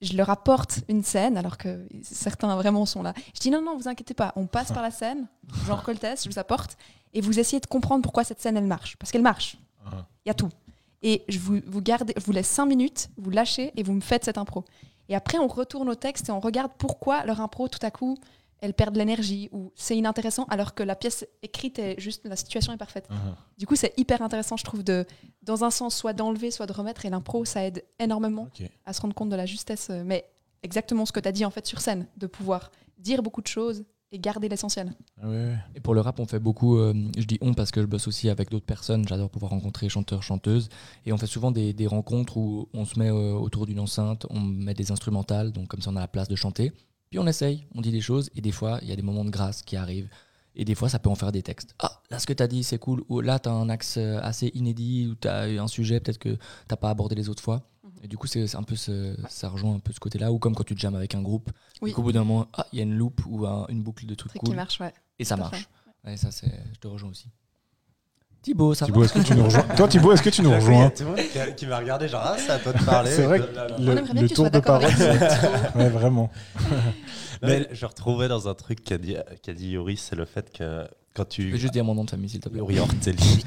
[0.01, 3.13] Je leur apporte une scène alors que certains vraiment sont là.
[3.35, 5.27] Je dis non, non, vous inquiétez pas, on passe par la scène,
[5.67, 6.77] genre Coltès, je vous apporte,
[7.13, 8.95] et vous essayez de comprendre pourquoi cette scène elle marche.
[8.97, 10.05] Parce qu'elle marche, Ah.
[10.25, 10.49] il y a tout.
[11.01, 13.99] Et je vous, vous, gardez, je vous laisse cinq minutes, vous lâchez et vous me
[14.01, 14.63] faites cette impro.
[15.09, 18.17] Et après, on retourne au texte et on regarde pourquoi leur impro, tout à coup,
[18.61, 22.35] elle perd de l'énergie ou c'est inintéressant alors que la pièce écrite est juste, la
[22.35, 23.07] situation est parfaite.
[23.09, 23.15] Ah.
[23.57, 25.05] Du coup, c'est hyper intéressant, je trouve, de,
[25.43, 27.05] dans un sens, soit d'enlever, soit de remettre.
[27.05, 28.47] Et l'impro, ça aide énormément
[28.85, 29.87] à se rendre compte de la justesse.
[29.89, 30.29] euh, Mais
[30.61, 33.47] exactement ce que tu as dit en fait sur scène, de pouvoir dire beaucoup de
[33.47, 34.93] choses et garder l'essentiel.
[35.21, 35.27] Ah.
[35.75, 38.07] Et pour le rap, on fait beaucoup, euh, je dis on parce que je bosse
[38.07, 40.69] aussi avec d'autres personnes, j'adore pouvoir rencontrer chanteurs, chanteuses,
[41.05, 44.25] et on fait souvent des, des rencontres où on se met euh, autour d'une enceinte,
[44.29, 46.71] on met des instrumentales, donc comme ça on a la place de chanter,
[47.09, 49.25] puis on essaye, on dit des choses, et des fois il y a des moments
[49.25, 50.09] de grâce qui arrivent,
[50.55, 51.75] et des fois ça peut en faire des textes.
[51.79, 53.97] Ah, là ce que tu as dit c'est cool, ou là tu as un axe
[53.97, 57.43] euh, assez inédit, ou tu as un sujet peut-être que t'as pas abordé les autres
[57.43, 57.63] fois.
[58.03, 60.39] Et du coup, c'est c'est un peu ce- ça rejoint un peu ce côté-là, ou
[60.39, 61.49] comme quand tu te jammes avec un groupe,
[61.81, 61.89] Oui.
[61.89, 64.05] et qu'au bout d'un moment, ah, il y a une loupe ou un- une boucle
[64.05, 64.93] de trucs Truc cool, qui marche, ouais.
[65.19, 65.67] et ça marche.
[66.05, 67.27] Ouais, ça, c'est, je te rejoins aussi.
[68.41, 69.63] Thibaut, ça Thibaut, est-ce que tu nous rejoins?
[69.75, 70.89] Toi, Thibaut, est-ce que tu nous Il y a rejoins?
[70.91, 73.11] tout le monde qui, m'a regardé, genre, ah, c'est à toi de parler.
[73.11, 74.85] C'est vrai que le, que tour de parole,
[75.75, 76.31] ouais, vraiment.
[77.41, 80.87] Mais je retrouvais dans un truc qu'a dit, qu'a dit Yuri, c'est le fait que
[81.13, 81.51] quand Je tu.
[81.51, 82.61] vais juste dire mon nom de famille, s'il te plaît.
[82.61, 83.17] Ortelli.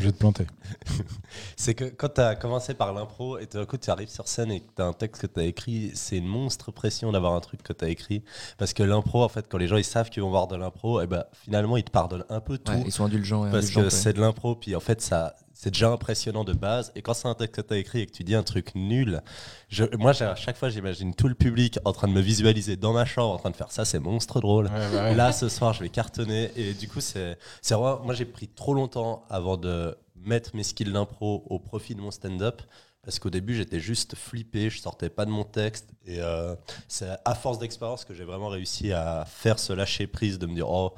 [0.00, 0.46] Je vais te planter.
[1.56, 4.26] C'est que quand tu as commencé par l'impro et tout d'un coup tu arrives sur
[4.28, 7.12] scène et que tu as un texte que tu as écrit, c'est une monstre pression
[7.12, 8.22] d'avoir un truc que tu as écrit.
[8.58, 11.00] Parce que l'impro, en fait, quand les gens ils savent qu'ils vont voir de l'impro,
[11.00, 12.72] et ben, finalement ils te pardonnent un peu tout.
[12.72, 13.90] Ouais, ils sont indulgents et parce que ouais.
[13.90, 15.36] c'est de l'impro, puis en fait ça.
[15.54, 16.92] C'est déjà impressionnant de base.
[16.96, 18.74] Et quand c'est un texte que tu as écrit et que tu dis un truc
[18.74, 19.22] nul,
[19.68, 22.92] je, moi, à chaque fois, j'imagine tout le public en train de me visualiser dans
[22.92, 24.66] ma chambre, en train de faire ça, c'est monstre drôle.
[24.66, 25.14] Ouais, bah ouais.
[25.14, 26.50] Là, ce soir, je vais cartonner.
[26.56, 27.38] Et du coup, c'est.
[27.70, 32.10] Moi, j'ai pris trop longtemps avant de mettre mes skills d'impro au profit de mon
[32.10, 32.60] stand-up.
[33.04, 35.90] Parce qu'au début, j'étais juste flippé, je sortais pas de mon texte.
[36.06, 36.56] Et euh,
[36.88, 40.54] c'est à force d'expérience que j'ai vraiment réussi à faire ce lâcher prise, de me
[40.54, 40.94] dire Oh,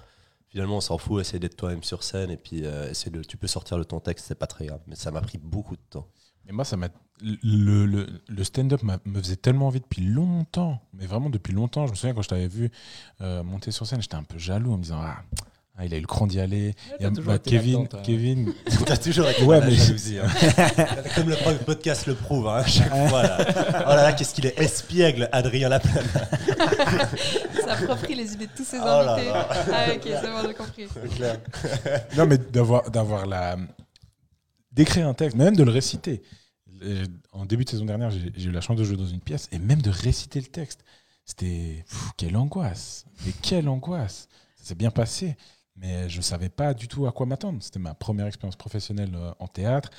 [0.56, 2.30] finalement, on s'en fout, essaye d'être toi-même sur scène.
[2.30, 4.80] Et puis, euh, de, tu peux sortir de ton texte, c'est pas très grave.
[4.86, 6.08] Mais ça m'a pris beaucoup de temps.
[6.46, 6.88] Mais moi, ça m'a.
[7.20, 7.84] Le,
[8.26, 10.80] le, stand-up me faisait tellement envie depuis longtemps.
[10.94, 11.86] Mais vraiment depuis longtemps.
[11.86, 12.70] Je me souviens quand je t'avais vu
[13.20, 15.22] euh, monter sur scène, j'étais un peu jaloux en me disant Ah,
[15.78, 16.74] ah, il a eu le cran d'y aller.
[16.98, 18.00] Il y a- toujours bah, été Kevin, toi.
[18.02, 18.52] Kevin,
[18.86, 20.18] T'as toujours été Ouais, dans la mais- jalousie.
[20.18, 20.26] hein.
[21.14, 23.22] Comme le podcast le prouve, hein, à chaque fois.
[23.22, 23.38] Là.
[23.48, 26.04] Oh là là, qu'est-ce qu'il est espiègle, Adrien Laplane.
[27.64, 29.30] Ça approprie les idées de tous ces Oh là invités.
[29.30, 29.48] là.
[29.50, 30.86] Ah, ok, c'est bon, j'ai compris.
[32.16, 33.56] Non, mais d'avoir, d'avoir la.
[34.72, 36.22] d'écrire un texte, mais même de le réciter.
[37.32, 39.48] En début de saison dernière, j'ai, j'ai eu la chance de jouer dans une pièce
[39.52, 40.80] et même de réciter le texte.
[41.24, 41.84] C'était.
[41.88, 45.36] pff, quelle angoisse Mais quelle angoisse Ça s'est bien passé,
[45.76, 47.62] mais je ne savais pas du tout à quoi m'attendre.
[47.62, 49.90] C'était ma première expérience professionnelle euh, en théâtre.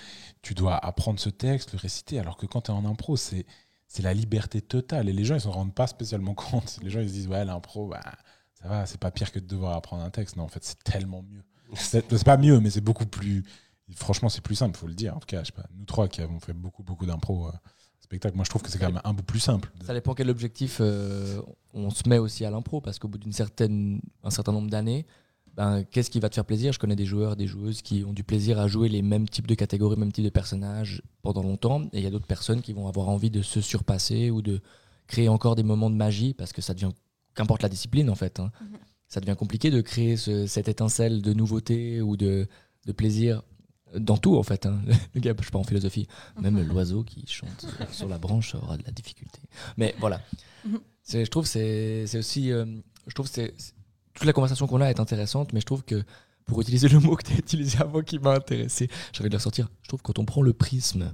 [0.41, 3.45] Tu dois apprendre ce texte, le réciter, alors que quand tu es en impro, c'est.
[3.89, 6.77] C'est la liberté totale et les gens ils s'en rendent pas spécialement compte.
[6.83, 8.01] Les gens ils se disent ouais l'impro bah,
[8.53, 10.35] ça va c'est pas pire que de devoir apprendre un texte.
[10.35, 11.41] Non en fait c'est tellement mieux.
[11.75, 13.43] C'est pas mieux, mais c'est beaucoup plus.
[13.95, 15.15] Franchement, c'est plus simple, faut le dire.
[15.15, 17.51] En tout cas, je sais pas, nous trois qui avons fait beaucoup, beaucoup d'impro euh,
[18.01, 19.71] spectacle, moi je trouve que c'est quand même un peu plus simple.
[19.85, 21.41] Ça dépend quel objectif euh,
[21.73, 25.05] on se met aussi à l'impro, parce qu'au bout d'un certain, un certain nombre d'années,
[25.57, 26.71] ben, qu'est-ce qui va te faire plaisir?
[26.71, 29.47] Je connais des joueurs, des joueuses qui ont du plaisir à jouer les mêmes types
[29.47, 32.73] de catégories, mêmes types de personnages pendant longtemps, et il y a d'autres personnes qui
[32.73, 34.61] vont avoir envie de se surpasser ou de
[35.07, 36.91] créer encore des moments de magie, parce que ça devient,
[37.35, 38.77] qu'importe la discipline en fait, hein, Mhm.
[39.07, 42.47] ça devient compliqué de créer ce- cette étincelle de nouveauté ou de,
[42.85, 43.41] de plaisir
[43.97, 44.65] dans tout en fait.
[44.65, 44.81] hein.
[45.15, 46.07] Le gars, je suis pas en philosophie.
[46.41, 49.39] Même l'oiseau qui chante sur la branche aura de la difficulté.
[49.77, 50.21] Mais voilà.
[50.65, 50.79] Mhm.
[51.01, 51.49] C'est- Je trouve que
[52.05, 52.51] c'est aussi.
[52.51, 52.65] euh,
[53.07, 53.53] je trouve c'est-
[54.17, 56.03] toute la conversation qu'on a est intéressante, mais je trouve que
[56.45, 59.37] pour utiliser le mot que tu as utilisé avant qui m'a intéressé, j'avais de le
[59.37, 59.69] ressortir.
[59.83, 61.13] Je trouve que quand on prend le prisme,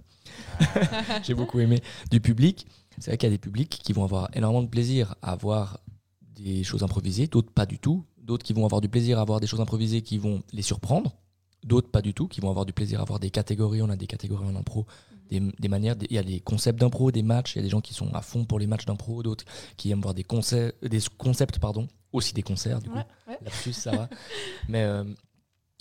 [1.24, 2.66] j'ai beaucoup aimé, du public,
[3.00, 5.80] c'est vrai qu'il y a des publics qui vont avoir énormément de plaisir à voir
[6.22, 9.42] des choses improvisées, d'autres pas du tout, d'autres qui vont avoir du plaisir à voir
[9.42, 11.18] des choses improvisées qui vont les surprendre,
[11.66, 13.82] d'autres pas du tout, qui vont avoir du plaisir à avoir des catégories.
[13.82, 14.86] On a des catégories en impro,
[15.30, 15.96] des, des manières.
[16.10, 17.56] Il y a des concepts d'impro, des matchs.
[17.56, 19.46] Il y a des gens qui sont à fond pour les matchs d'impro, d'autres
[19.78, 22.80] qui aiment voir des, concepts, des concepts, pardon, aussi des concerts.
[22.80, 23.38] Du coup, Ouais, ouais.
[23.44, 24.10] lapsus, ça va.
[24.68, 25.04] Mais euh,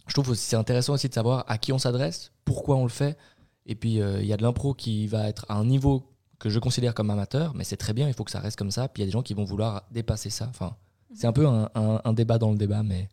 [0.07, 2.89] je trouve aussi c'est intéressant aussi de savoir à qui on s'adresse, pourquoi on le
[2.91, 3.17] fait.
[3.67, 6.09] Et puis euh, il y a de l'impro qui va être à un niveau
[6.41, 8.73] que je considère comme amateur, mais c'est très bien, il faut que ça reste comme
[8.73, 8.89] ça.
[8.89, 10.47] Puis il y a des gens qui vont vouloir dépasser ça.
[10.49, 10.75] Enfin,
[11.15, 13.09] c'est un peu un, un- un débat dans le débat, mais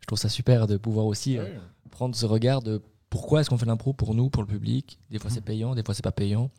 [0.00, 1.44] je trouve ça super de pouvoir aussi euh,
[1.88, 4.98] prendre ce regard de pourquoi est-ce qu'on fait l'impro pour nous, pour le public?
[5.10, 6.50] Des fois c'est payant, des fois c'est pas payant.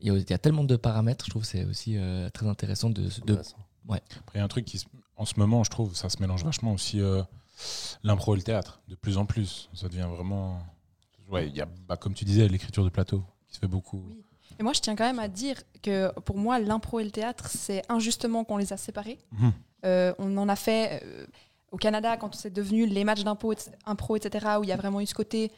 [0.00, 2.28] Il y, a, il y a tellement de paramètres, je trouve que c'est aussi euh,
[2.30, 3.56] très intéressant de, de Intéressant.
[3.88, 4.02] Après,
[4.34, 4.82] il y a un truc qui,
[5.16, 7.22] en ce moment, je trouve, ça se mélange vachement aussi euh,
[8.02, 8.80] l'impro et le théâtre.
[8.88, 10.60] De plus en plus, ça devient vraiment.
[11.28, 14.04] Ouais, il y a, bah, comme tu disais, l'écriture de plateau qui se fait beaucoup.
[14.08, 14.24] Oui.
[14.58, 17.48] Et moi, je tiens quand même à dire que pour moi, l'impro et le théâtre,
[17.48, 19.18] c'est injustement qu'on les a séparés.
[19.32, 19.52] Mhm.
[19.84, 21.26] Euh, on en a fait euh,
[21.74, 23.52] au Canada quand c'est devenu les matchs d'impro,
[23.84, 25.50] impro, etc., où il y a vraiment eu ce côté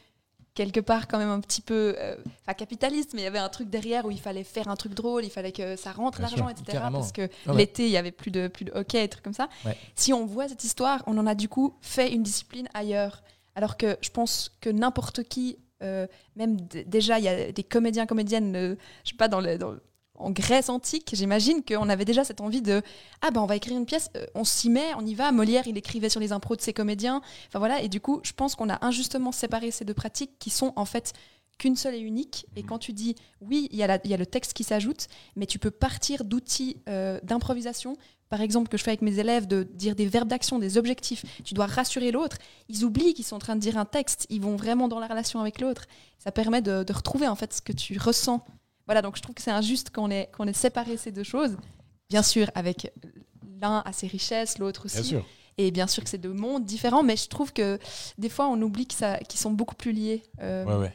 [0.55, 3.49] quelque part quand même un petit peu, euh, enfin capitaliste, mais il y avait un
[3.49, 6.49] truc derrière où il fallait faire un truc drôle, il fallait que ça rentre l'argent,
[6.49, 6.63] etc.
[6.71, 6.99] Carrément.
[6.99, 7.57] Parce que Ah ouais.
[7.57, 9.49] l'été, il y avait plus de, plus de hockey et trucs comme ça.
[9.65, 9.77] Ouais.
[9.93, 13.21] Si on voit cette histoire, on en a du coup fait une discipline ailleurs.
[13.53, 18.07] Alors que je pense que n'importe qui, euh, même déjà, il y a des comédiens,
[18.07, 19.81] comédiennes, euh, je sais pas, dans le, dans le-
[20.17, 22.81] en Grèce antique, j'imagine qu'on avait déjà cette envie de
[23.21, 25.31] ah ben on va écrire une pièce, euh, on s'y met, on y va.
[25.31, 27.21] Molière, il écrivait sur les impros de ses comédiens.
[27.47, 30.49] Enfin voilà, et du coup, je pense qu'on a injustement séparé ces deux pratiques qui
[30.49, 31.13] sont en fait
[31.57, 32.45] qu'une seule et unique.
[32.55, 34.63] Et quand tu dis oui, il y, a la- il y a le texte qui
[34.63, 37.95] s'ajoute, mais tu peux partir d'outils euh, d'improvisation.
[38.29, 41.23] Par exemple, que je fais avec mes élèves, de dire des verbes d'action, des objectifs.
[41.45, 42.37] Tu dois rassurer l'autre.
[42.67, 44.27] Ils oublient qu'ils sont en train de dire un texte.
[44.29, 45.85] Ils vont vraiment dans la relation avec l'autre.
[46.19, 48.43] Ça permet de, de retrouver en fait ce que tu ressens.
[48.87, 51.55] Voilà, donc je trouve que c'est injuste qu'on ait, qu'on ait séparé ces deux choses.
[52.09, 52.91] Bien sûr, avec
[53.61, 54.95] l'un a ses richesses, l'autre aussi.
[54.97, 55.25] Bien sûr.
[55.59, 57.79] Et bien sûr que c'est deux mondes différents, mais je trouve que
[58.17, 60.93] des fois, on oublie qu'ils sont beaucoup plus liés euh, Ouais, ouais.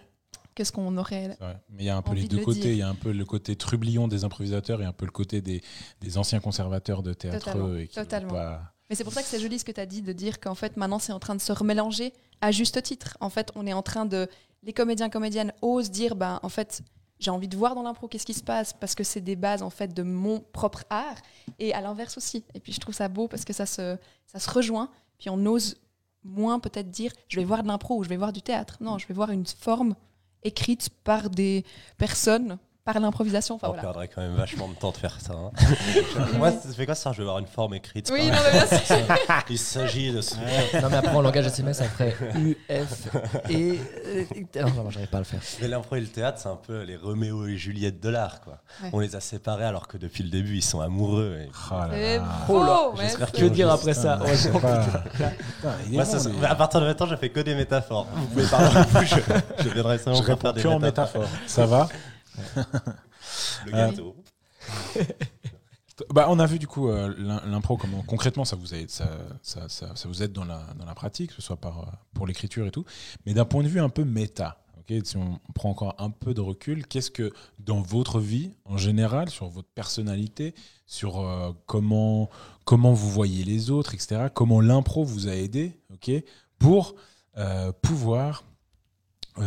[0.55, 1.37] que ce qu'on aurait.
[1.71, 2.71] Mais il y a un peu les de deux côtés.
[2.71, 5.41] Il y a un peu le côté trublion des improvisateurs et un peu le côté
[5.41, 5.63] des,
[6.01, 7.45] des anciens conservateurs de théâtre.
[7.47, 8.31] Totalement, Et qui veulent totalement.
[8.35, 10.39] pas- Mais c'est pour ça que c'est joli ce que tu as dit, de dire
[10.39, 13.19] qu'en fait, maintenant, c'est en train de se remélanger à juste titre.
[13.21, 14.29] En fait, on est en train de.
[14.63, 16.83] Les comédiens, comédiennes osent dire, ben, en fait,
[17.23, 19.63] j'ai envie de voir dans l'impro qu'est-ce qui se passe, parce que c'est des bases,
[19.63, 21.17] en fait, de mon propre art.
[21.59, 22.45] Et à l'inverse aussi.
[22.55, 24.91] Et puis, je trouve ça beau parce que ça se, ça se rejoint.
[25.19, 25.77] Puis, on ose
[26.25, 28.77] moins peut-être dire, je vais voir de l'impro ou je vais voir du théâtre.
[28.81, 29.95] Non, je vais voir une forme
[30.43, 31.65] écrite par des
[31.99, 33.55] personnes, par l'improvisation.
[33.55, 33.83] Enfin, on voilà.
[33.83, 35.35] perdrait quand même vachement de temps de faire ça.
[35.35, 35.51] hein.
[36.39, 38.11] Moi, ça fait quoi ça Je vais avoir une forme écrite.
[38.13, 38.97] Oui, non, mais bien sûr.
[39.51, 40.35] Il s'agit de ce.
[40.81, 43.09] Non, mais après, en langage SMS, ça ferait U, F,
[43.51, 43.79] et.
[44.07, 44.25] euh,
[44.63, 45.41] Non, non, j'arrive pas à le faire.
[45.61, 48.41] Mais l'impro et le théâtre, c'est un peu les Roméo et Juliette de l'art.
[48.41, 48.59] quoi.
[48.83, 48.91] Ouais.
[48.93, 51.39] On les a séparés alors que depuis le début, ils sont amoureux.
[51.41, 52.25] et- Oh là C'est là.
[52.49, 54.85] Oh là, beau, mais j'espère c'est- que- Que dire après ça Putain, je pas.
[55.89, 58.07] Moi, bon, ça- à partir de maintenant, je fais que des métaphores.
[58.15, 59.17] Vous pouvez parler plus, je,
[59.65, 61.23] je viendrai Je seulement pour réponds faire des que en métaphores.
[61.23, 61.39] métaphore.
[61.47, 61.89] Ça va?
[63.67, 64.17] Le Euh, gâteau.
[66.11, 69.09] Bah, on a vu du coup euh, l'im- l'impro, concrètement ça vous aide, ça,
[70.07, 71.69] vous aide dans la, pratique, que ce soit euh,
[72.15, 72.85] pour l'écriture et tout.
[73.25, 74.63] Mais d'un point de vue un peu méta,
[75.05, 79.31] si on, prend encore un peu de recul, qu'est-ce que dans votre vie en général,
[79.31, 80.55] sur votre personnalité,
[80.87, 82.29] sur euh, comment,
[82.65, 85.79] comment vous voyez les autres, etc., comment l'impro vous a aidé
[86.59, 86.95] pour
[87.37, 88.52] euh, pouvoir euh,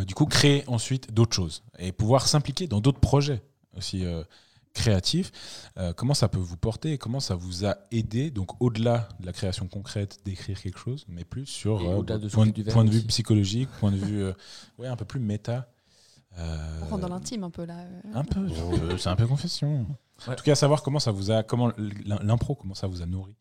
[0.06, 3.42] du coup créer ensuite d'autres choses et pouvoir s'impliquer dans d'autres projets
[3.78, 4.24] aussi euh,
[4.74, 5.32] créatifs.
[5.78, 9.26] Euh, comment ça peut vous porter et comment ça vous a aidé, donc au-delà de
[9.26, 12.98] la création concrète d'écrire quelque chose, mais plus sur euh, de point, du de vue
[12.98, 13.08] aussi.
[13.08, 14.34] psychologique, point de vue euh,
[14.80, 15.70] ouais, un peu plus méta.
[16.38, 17.78] Euh, On rentre dans l'intime un peu là.
[17.80, 18.02] euh.
[18.14, 19.86] un peu, c'est un peu- confession.
[20.28, 23.06] En tout cas, savoir comment ça vous a, comment l'im- l'impro, comment ça vous a
[23.06, 23.36] nourri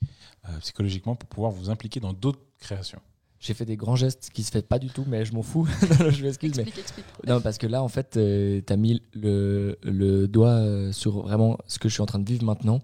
[0.48, 3.00] euh, psychologiquement pour pouvoir vous impliquer dans d'autres créations.
[3.44, 5.66] J'ai fait des grands gestes qui se fait pas du tout, mais je m'en fous.
[6.08, 7.04] je m'excuse, mais Explique, explique.
[7.26, 11.58] Non, parce que là, en fait, tu as mis le, le doigt euh, sur vraiment
[11.66, 12.80] ce que je suis en train de vivre maintenant.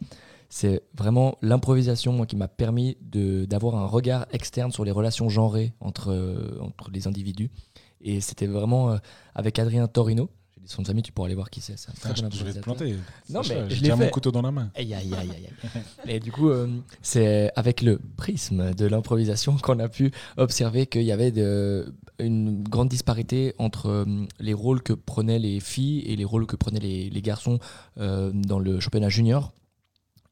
[0.50, 5.72] C'est vraiment l'improvisation, moi, qui m'a permis d'avoir un regard externe sur les relations genrées
[5.80, 7.50] entre, euh, entre les individus.
[8.02, 8.96] Et c'était vraiment euh,
[9.34, 10.28] avec Adrien Torino.
[10.60, 11.78] J'ai dit son famille, tu pourras aller voir qui c'est.
[11.78, 12.96] c'est un très Ah, je, bon je vais te planter.
[13.30, 14.70] Non, mais je l'ai déjà mon couteau dans la main.
[14.74, 15.82] Aïe, aïe, aïe, aïe, aïe.
[16.16, 16.68] Et du coup, euh,
[17.00, 22.62] c'est avec le prisme de l'improvisation qu'on a pu observer qu'il y avait de- une
[22.62, 24.04] grande disparité entre euh,
[24.38, 27.58] les rôles que prenaient les filles et les rôles que prenaient les, les garçons
[27.98, 29.52] euh, dans le championnat junior.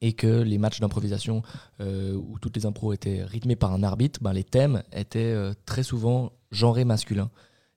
[0.01, 1.41] Et que les matchs d'improvisation
[1.81, 5.53] euh, où toutes les impros étaient rythmées par un arbitre, ben, les thèmes étaient euh,
[5.65, 7.29] très souvent genrés masculins.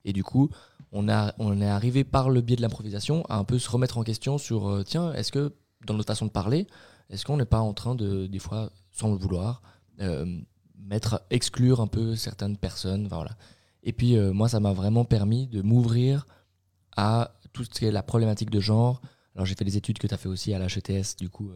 [0.04, 0.48] Et du coup,
[0.92, 3.98] on, a, on est arrivé par le biais de l'improvisation à un peu se remettre
[3.98, 5.54] en question sur euh, tiens, est-ce que
[5.86, 6.66] dans notre façon de parler,
[7.10, 9.62] est-ce qu'on n'est pas en train de, des fois, sans le vouloir,
[10.00, 10.40] euh,
[10.78, 13.36] mettre, exclure un peu certaines personnes voilà.
[13.82, 16.26] Et puis, euh, moi, ça m'a vraiment permis de m'ouvrir
[16.96, 19.00] à tout ce qui est la problématique de genre.
[19.34, 21.50] Alors, j'ai fait des études que tu as fait aussi à l'HETS, du coup.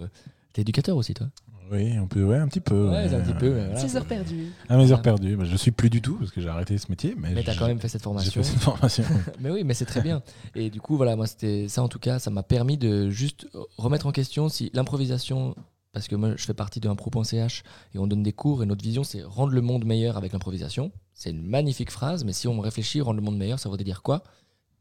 [0.52, 1.28] T'es éducateur aussi, toi?
[1.70, 2.90] Oui, on peut, ouais, un petit peu.
[2.90, 3.50] Ouais, un petit peu.
[3.54, 3.80] mais voilà.
[3.80, 4.52] 6 heures perdues.
[4.68, 5.36] À mes heures perdues.
[5.36, 7.14] Bah, je suis plus du tout parce que j'ai arrêté ce métier.
[7.18, 8.42] Mais, Mais t'as quand même fait cette J'ai formation.
[8.42, 9.04] fait cette formation.
[9.40, 10.22] Mais oui, mais c'est très bien.
[10.54, 13.48] Et du coup, voilà, moi, c'était ça en tout cas, ça m'a permis de juste
[13.78, 15.54] remettre en question si l'improvisation,
[15.92, 17.62] parce que moi, je fais partie de impro.ch
[17.94, 20.92] et on donne des cours et notre vision, c'est rendre le monde meilleur avec l'improvisation.
[21.14, 24.02] C'est une magnifique phrase, mais si on réfléchit, rendre le monde meilleur, ça veut dire
[24.02, 24.22] quoi?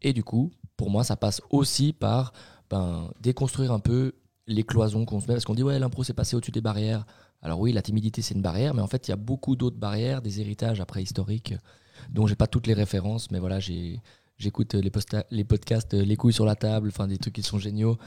[0.01, 2.33] Et du coup, pour moi, ça passe aussi par
[2.69, 4.13] ben, déconstruire un peu
[4.47, 7.05] les cloisons qu'on se met, parce qu'on dit, ouais, l'impro, c'est passé au-dessus des barrières.
[7.41, 9.77] Alors oui, la timidité, c'est une barrière, mais en fait, il y a beaucoup d'autres
[9.77, 11.53] barrières, des héritages après historiques,
[12.09, 13.59] dont j'ai pas toutes les références, mais voilà,
[14.37, 17.97] J'écoute les, podcasts euh, Les couilles sur la table, enfin des trucs qui sont géniaux,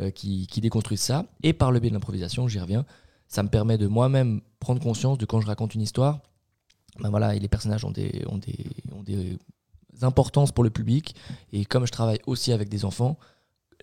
[0.00, 1.24] euh, qui, qui déconstruisent ça.
[1.42, 2.84] Et par le biais de l'improvisation, j'y reviens,
[3.26, 6.20] ça me permet de moi-même prendre conscience de quand je raconte une histoire,
[7.00, 9.38] ben voilà, et les personnages ont des, ont, des, ont des
[10.02, 11.14] importances pour le public.
[11.52, 13.18] Et comme je travaille aussi avec des enfants,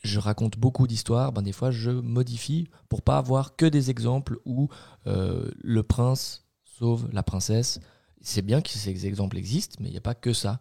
[0.03, 1.31] je raconte beaucoup d'histoires.
[1.31, 4.69] Ben des fois, je modifie pour pas avoir que des exemples où
[5.07, 7.79] euh, le prince sauve la princesse.
[8.21, 10.59] C'est bien que ces exemples existent, mais il n'y a pas que ça.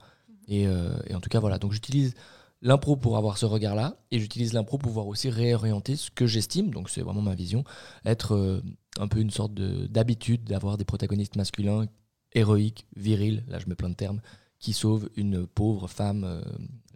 [0.48, 1.58] Et, euh, et en tout cas, voilà.
[1.58, 2.14] Donc j'utilise
[2.62, 6.70] l'impro pour avoir ce regard-là, et j'utilise l'impro pour pouvoir aussi réorienter ce que j'estime,
[6.70, 7.62] donc c'est vraiment ma vision,
[8.06, 8.62] être euh,
[8.98, 11.84] un peu une sorte de- d'habitude d'avoir des protagonistes masculins
[12.32, 14.22] héroïques, virils, là je mets plein de termes,
[14.60, 16.24] qui sauvent une pauvre femme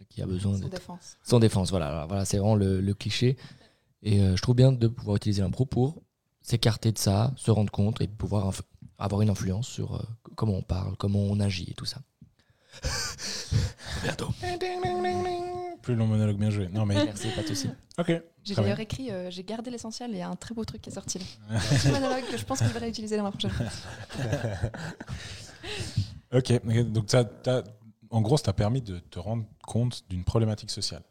[0.09, 1.17] qui a besoin Sans défense.
[1.23, 1.69] sans défense.
[1.69, 3.37] Voilà, voilà c'est vraiment le, le cliché.
[4.01, 6.01] Et euh, je trouve bien de pouvoir utiliser l'impro pour
[6.41, 8.51] s'écarter de ça, se rendre compte et pouvoir
[8.97, 9.99] avoir une influence sur euh,
[10.35, 12.01] comment on parle, comment on agit et tout ça.
[14.03, 14.29] Bientôt.
[15.81, 16.67] Plus long monologue bien joué.
[16.69, 16.95] Non, mais.
[17.05, 17.69] Merci, pas de souci.
[17.97, 18.11] Ok.
[18.43, 20.81] J'ai d'ailleurs écrit, euh, j'ai gardé l'essentiel et il y a un très beau truc
[20.81, 21.25] qui est sorti là.
[21.55, 23.65] Un petit monologue que je pense que je vais réutiliser dans la prochaine fois.
[26.31, 26.53] Ok,
[26.91, 27.23] donc ça
[28.11, 31.03] en gros, ça t'a permis de te rendre compte d'une problématique sociale.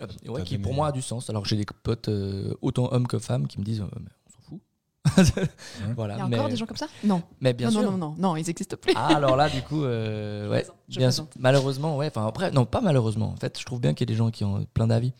[0.00, 1.30] Ouais, T'as qui donné- pour moi a du sens.
[1.30, 4.10] Alors que j'ai des potes, euh, autant hommes que femmes, qui me disent euh, mais
[4.26, 4.60] on s'en fout.
[5.96, 6.88] voilà, Il y a mais, encore des gens comme ça?
[7.04, 7.22] Non.
[7.40, 7.82] mais bien non, sûr.
[7.92, 8.92] non, non, non, non, ils n'existent plus.
[8.94, 11.26] Ah, alors là, du coup, euh, ouais, bien sûr.
[11.38, 12.08] Malheureusement, ouais.
[12.08, 13.30] Enfin, après, non, pas malheureusement.
[13.30, 15.12] En fait, je trouve bien qu'il y ait des gens qui ont plein d'avis.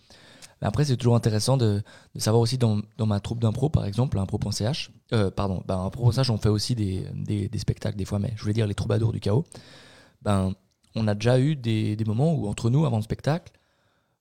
[0.61, 1.83] Mais après, c'est toujours intéressant de,
[2.15, 4.91] de savoir aussi dans, dans ma troupe d'impro, par exemple, impro.ch.
[5.13, 8.43] Euh, pardon, ben, impro.ch, on fait aussi des, des, des spectacles des fois, mais je
[8.43, 9.45] voulais dire les troubadours du chaos.
[10.23, 10.55] Ben,
[10.97, 13.53] on a déjà eu des, des moments où, entre nous, avant le spectacle,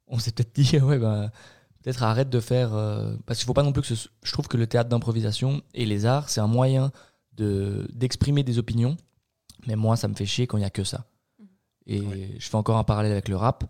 [0.07, 1.31] on s'est peut-être dit, ouais, ben,
[1.81, 2.73] peut-être arrête de faire.
[2.75, 5.61] euh, parce qu'il faut pas non plus que ce- je trouve que le théâtre d'improvisation
[5.73, 6.91] et les arts, c'est un moyen
[7.33, 8.95] de d'exprimer des opinions.
[9.67, 11.05] Mais moi, ça me fait chier quand il n'y a que ça.
[11.87, 12.35] Et Ouais.
[12.39, 13.63] je fais encore un parallèle avec le rap.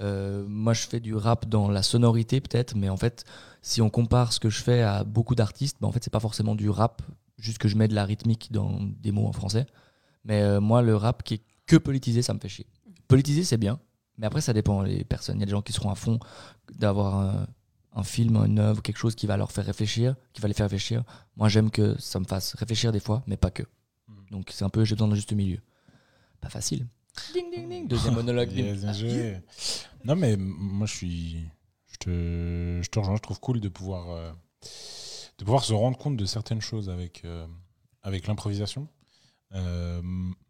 [0.00, 3.24] Euh, moi, je fais du rap dans la sonorité, peut-être, mais en fait,
[3.60, 6.20] si on compare ce que je fais à beaucoup d'artistes, ben, en fait, c'est pas
[6.20, 7.02] forcément du rap,
[7.38, 9.66] juste que je mets de la rythmique dans des mots en français.
[10.24, 11.42] Mais euh, moi, le rap qui est
[11.72, 12.66] que politisé, ça me fait chier.
[13.08, 13.80] Politisé, c'est bien,
[14.18, 15.38] mais après, ça dépend des personnes.
[15.38, 16.18] Il y a des gens qui seront à fond
[16.70, 17.46] d'avoir un,
[17.94, 20.66] un film, une œuvre, quelque chose qui va leur faire réfléchir, qui va les faire
[20.66, 21.02] réfléchir.
[21.36, 23.62] Moi, j'aime que ça me fasse réfléchir des fois, mais pas que.
[24.08, 24.14] Mm.
[24.32, 25.60] Donc, c'est un peu, j'ai besoin d'un juste milieu.
[26.42, 26.86] Pas facile.
[27.32, 27.88] Ding, ding, ding.
[27.88, 28.50] Deuxième monologue.
[30.04, 31.46] Non, mais moi, je suis.
[31.86, 33.14] Je te, je te rejoins.
[33.14, 34.32] Je trouve cool de pouvoir, euh,
[35.38, 37.46] de pouvoir se rendre compte de certaines choses avec, euh,
[38.02, 38.88] avec l'improvisation.
[39.54, 40.00] Euh,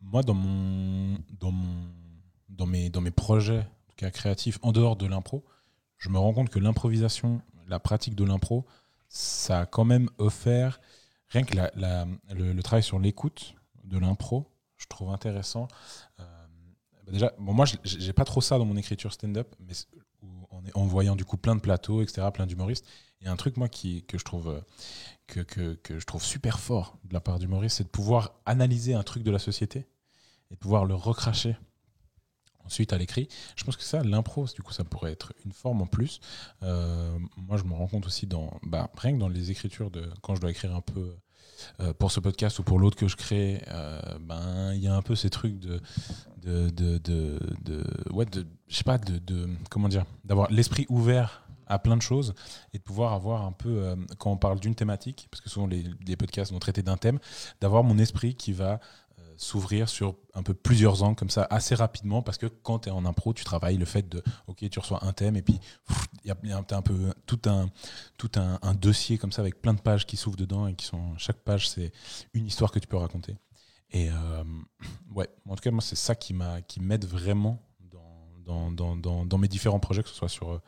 [0.01, 1.19] moi, dans, mon,
[2.49, 5.45] dans, mes, dans mes projets tout cas créatifs, en dehors de l'impro,
[5.99, 8.67] je me rends compte que l'improvisation, la pratique de l'impro,
[9.09, 10.81] ça a quand même offert,
[11.29, 15.69] rien que le, travail sur l'écoute de l'impro, je trouve intéressant.
[16.21, 16.25] Euh,
[17.11, 19.75] déjà, bon, moi, j'ai pas trop ça dans mon écriture stand-up, mais
[20.75, 22.87] en voyant du coup plein de plateaux, etc., plein d'humoristes.
[23.23, 24.61] Il y a un truc, moi, qui, que, je trouve, euh,
[25.29, 28.95] que, que, que je trouve super fort de la part d'humoristes, c'est de pouvoir analyser
[28.95, 29.87] un truc de la société
[30.51, 31.57] et de pouvoir le recracher
[32.65, 33.29] ensuite à l'écrit.
[33.57, 36.21] Je pense que ça, l'impro, du coup, ça pourrait être une forme en plus.
[36.63, 40.09] Euh, moi, je me rends compte aussi dans, bah, rien que dans les écritures, de,
[40.23, 41.17] quand je dois écrire un peu
[41.81, 43.63] euh, pour ce podcast ou pour l'autre que je crée,
[44.21, 45.81] ben, il y a un peu ces trucs de
[46.43, 50.87] de, de, de, de- ouais, de, je sais pas, de, de comment dire, d'avoir l'esprit
[50.89, 51.42] ouvert
[51.73, 52.35] à plein de choses
[52.73, 55.67] et de pouvoir avoir un peu, euh, quand on parle d'une thématique, parce que souvent
[55.67, 57.19] les, les podcasts vont traiter d'un thème,
[57.61, 58.79] d'avoir mon esprit qui va
[59.19, 62.89] euh, s'ouvrir sur un peu plusieurs angles comme ça assez rapidement parce que quand tu
[62.89, 65.61] es en impro tu travailles le fait de ok tu reçois un thème et puis
[66.25, 66.95] il y y a un, peu
[67.27, 67.69] tout un
[68.17, 70.87] tout un, un dossier comme ça avec plein de pages qui s'ouvrent dedans et qui
[70.87, 71.93] sont chaque page c'est
[72.33, 73.37] une histoire que tu peux raconter.
[73.93, 74.45] Et euh,
[75.15, 77.63] ouais, en tout cas, moi, c'est ça qui m'a, qui m'aide vraiment
[78.45, 80.61] dans, mes différents projets, que ce soit sur, euh,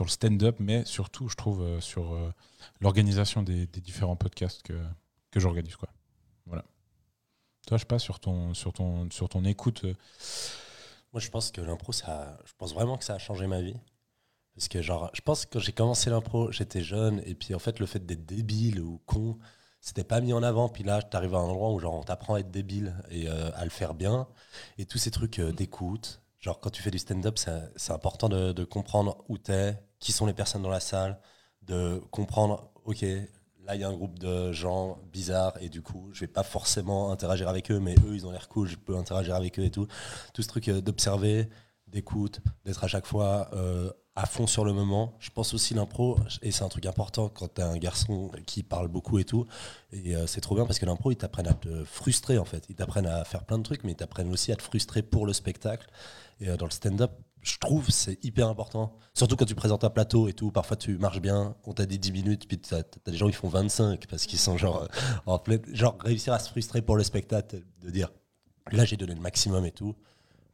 [0.00, 2.32] le stand-up, mais surtout, je trouve, euh, sur euh,
[2.80, 4.78] l'organisation des, différents podcasts que,
[5.30, 5.76] que j'organise.
[5.76, 5.88] Quoi.
[6.46, 6.64] Voilà.
[7.66, 9.84] Toi, je sais pas, sur ton, sur ton, sur ton écoute.
[11.12, 13.76] Moi, je pense que l'impro, ça, je pense vraiment que ça a changé ma vie.
[14.54, 17.60] Parce que, genre, je pense que quand j'ai commencé l'impro, j'étais jeune, et puis en
[17.60, 19.38] fait, le fait d'être débile ou con,
[19.80, 20.68] c'était pas mis en avant.
[20.68, 23.62] Puis là, t'arrives à un endroit où, genre, on t'apprend à être débile et à
[23.64, 24.26] le faire bien.
[24.76, 26.20] Et tous ces trucs d'écoute.
[26.40, 27.38] Genre, quand tu fais du stand-up,
[27.76, 31.18] c'est important de, comprendre où t'es, qui sont les personnes dans la salle,
[31.62, 33.02] de comprendre, ok,
[33.64, 36.44] là, il y a un groupe de gens bizarres, et du coup, je vais pas
[36.44, 39.64] forcément interagir avec eux, mais eux, ils ont l'air cool, je peux interagir avec eux
[39.64, 39.88] et tout.
[40.32, 41.48] Tout ce truc euh, d'observer,
[41.90, 45.14] d'écoute, d'être à chaque fois euh, à fond sur le moment.
[45.20, 48.88] Je pense aussi l'impro, et c'est un truc important quand t'es un garçon qui parle
[48.88, 49.46] beaucoup et tout.
[49.92, 52.64] Et euh, c'est trop bien parce que l'impro, ils t'apprennent à te frustrer en fait.
[52.68, 55.24] Ils t'apprennent à faire plein de trucs, mais ils t'apprennent aussi à te frustrer pour
[55.24, 55.86] le spectacle.
[56.40, 57.12] Et euh, dans le stand-up,
[57.42, 58.96] je trouve c'est hyper important.
[59.14, 60.50] Surtout quand tu présentes un plateau et tout.
[60.50, 63.34] Parfois, tu marches bien, on t'a dit 10 minutes, puis t'as as des gens qui
[63.34, 64.88] font 25 parce qu'ils sont genre
[65.26, 65.62] en pleine.
[65.72, 68.10] Genre réussir à se frustrer pour le spectacle, de dire
[68.72, 69.94] là, j'ai donné le maximum et tout.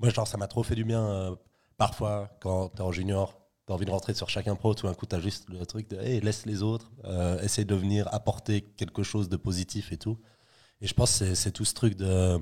[0.01, 1.05] Moi, genre, ça m'a trop fait du bien.
[1.07, 1.35] euh,
[1.77, 5.07] parfois, quand t'es en junior, t'as envie de rentrer sur chaque impro, tout d'un coup,
[5.07, 9.03] t'as juste le truc de hey, laisse les autres, euh, essaye de venir apporter quelque
[9.03, 10.19] chose de positif et tout.
[10.81, 12.39] Et je pense que c'est- tout ce truc de.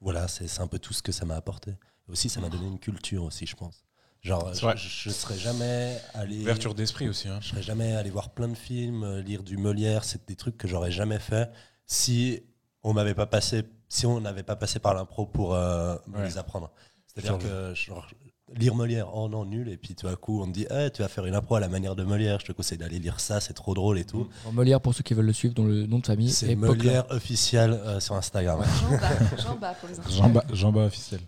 [0.00, 1.72] Voilà, c'est un peu tout ce que ça m'a apporté.
[1.72, 3.82] Et aussi, ça m'a donné une culture aussi, je pense.
[4.22, 6.40] Genre, je, je serais jamais allé.
[6.42, 7.28] Ouverture d'esprit aussi.
[7.28, 7.38] hein.
[7.42, 10.56] Je serais jamais allé voir plein de films, euh, lire du Molière, c'est des trucs
[10.56, 11.50] que j'aurais jamais fait
[11.86, 12.42] si
[12.82, 16.24] on m'avait pas passé, si on n'avait pas passé par l'impro pour euh, Ouais.
[16.24, 16.70] les apprendre.
[17.06, 18.06] C'est-à-dire que genre,
[18.54, 21.02] lire Molière, oh non nul, et puis tout à coup on te dit, Eh, tu
[21.02, 23.40] vas faire une impro à la manière de Molière, je te conseille d'aller lire ça,
[23.40, 24.28] c'est trop drôle et tout.
[24.42, 26.54] Alors, Molière, pour ceux qui veulent le suivre, dont le nom de famille C'est.
[26.54, 28.62] Molière officiel euh, sur Instagram.
[28.80, 30.10] Jean Bas, Jean Bas pour les enfants.
[30.10, 31.20] Jean-Bas Jean-Bas officiel.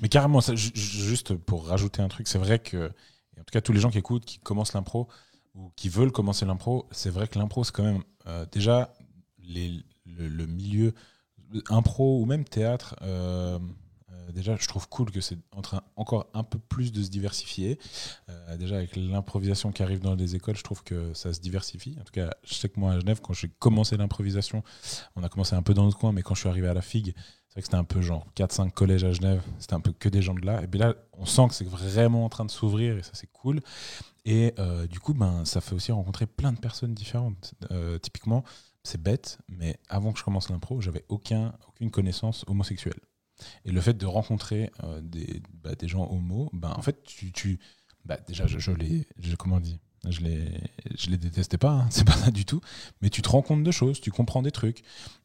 [0.00, 2.88] Mais carrément, ça, juste pour rajouter un truc, c'est vrai que,
[3.38, 5.08] en tout cas, tous les gens qui écoutent, qui commencent l'impro
[5.54, 8.92] ou qui veulent commencer l'impro, c'est vrai que l'impro, c'est quand même euh, déjà
[9.42, 10.94] les- le, le milieu
[11.68, 12.96] impro ou même théâtre.
[13.02, 13.58] euh,
[14.12, 17.10] euh, déjà, je trouve cool que c'est en train encore un peu plus de se
[17.10, 17.78] diversifier.
[18.28, 21.96] Euh, déjà, avec l'improvisation qui arrive dans les écoles, je trouve que ça se diversifie.
[22.00, 24.62] En tout cas, je sais que moi, à Genève, quand j'ai commencé l'improvisation,
[25.16, 26.82] on a commencé un peu dans notre coin, mais quand je suis arrivé à la
[26.82, 27.14] FIG,
[27.48, 30.08] c'est vrai que c'était un peu genre 4-5 collèges à Genève, c'était un peu que
[30.08, 30.62] des gens de là.
[30.62, 33.30] Et puis là, on sent que c'est vraiment en train de s'ouvrir et ça, c'est
[33.32, 33.60] cool.
[34.24, 34.54] Et
[34.90, 37.54] du coup, ben, ça fait aussi rencontrer plein de personnes différentes.
[38.02, 38.42] Typiquement,
[38.84, 43.00] c'est bête, mais avant que je commence l'impro, j'avais aucun, aucune connaissance homosexuelle.
[43.64, 47.32] Et le fait de rencontrer euh, des, bah, des gens homo, ben, en fait, tu.
[47.32, 47.58] tu
[48.04, 49.06] bah, déjà, je, je les.
[49.18, 49.80] je- comment on dit?
[50.06, 50.60] Je les,
[50.98, 52.60] je les détestais pas, hein, c'est pas ça du tout.
[53.00, 54.82] Mais tu te rends compte de choses, tu comprends des trucs.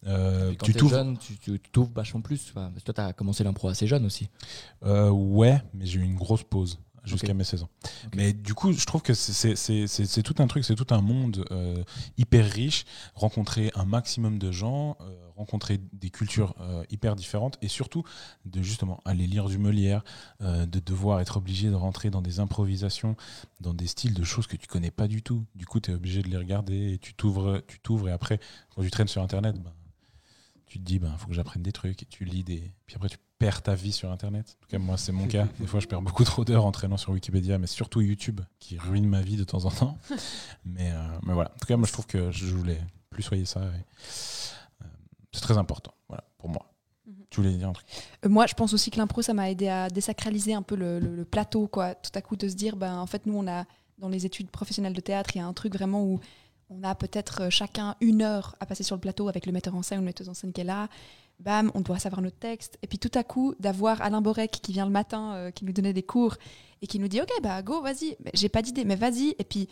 [0.08, 0.96] euh, quand tu t'ouvres.
[0.96, 2.42] jeune, tu tu- tu t'ouvres vachement plus.
[2.50, 4.30] Enfin, parce que toi, tu as commencé l'impro assez jeune aussi.
[4.84, 7.70] Euh, ouais, mais j'ai eu une grosse pause jusqu'à mes 16 ans.
[8.16, 11.84] Mais du coup, je trouve que c'est- tout un truc, c'est tout un monde euh,
[12.18, 12.86] hyper riche.
[13.16, 18.04] Rencontrer un maximum de gens, euh, rencontrer des cultures euh, hyper différentes et surtout
[18.46, 20.04] de justement aller lire du Molière,
[20.42, 23.16] de devoir être obligé de rentrer dans des improvisations,
[23.62, 25.46] dans des styles de choses que tu connais pas du tout.
[25.56, 28.40] Du coup, tu es obligé de les regarder et tu t'ouvres tu t'ouvres et après,
[28.76, 29.72] quand tu traînes sur Internet, ben,
[30.70, 32.72] tu te dis, ben, faut que j'apprenne des trucs et tu lis des.
[32.86, 34.58] Puis après, tu perds ta vie sur Internet.
[34.60, 35.48] En tout cas, moi, c'est mon cas.
[35.60, 38.78] Des fois, je perds beaucoup trop d'heures en traînant sur Wikipédia, mais surtout YouTube, qui
[38.78, 39.98] ruine ma vie de temps en temps.
[40.66, 41.52] mais, euh, mais voilà.
[41.56, 43.62] En tout cas, moi, je trouve que je voulais plus soyer ça.
[43.62, 43.66] et,
[44.84, 44.86] euh,
[45.32, 46.72] c'est très important, voilà, pour moi.
[47.06, 47.14] Mhm.
[47.30, 47.88] Tu voulais dire un truc?
[48.26, 51.00] Euh, Moi, je pense aussi que l'impro, ça m'a aidé à désacraliser un peu le,
[51.00, 51.96] le- le plateau, quoi.
[51.96, 53.66] Tout à coup, de se dire, ben, en fait, nous, on a,
[54.00, 56.20] dans les études professionnelles de théâtre, il y a un truc vraiment où
[56.70, 59.76] on a peut-être euh, chacun une heure à passer sur le plateau avec le metteur
[59.76, 60.88] en scène ou la metteuse en scène qui est là.
[61.40, 62.78] Bam, on doit savoir notre texte.
[62.84, 65.72] Et puis tout à coup, d'avoir Alain Borek qui vient le matin, euh, qui nous
[65.72, 66.36] donnait des cours
[66.82, 68.18] et qui nous dit, OK, bah go, vas-y.
[68.34, 69.36] J'ai pas d'idée, mais vas-y.
[69.40, 69.70] Et puis,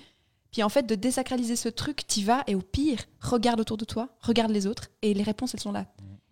[0.52, 3.86] puis en fait, de désacraliser ce truc, t'y vas et au pire, regarde autour de
[3.86, 5.86] toi, regarde les autres et les réponses, elles sont là.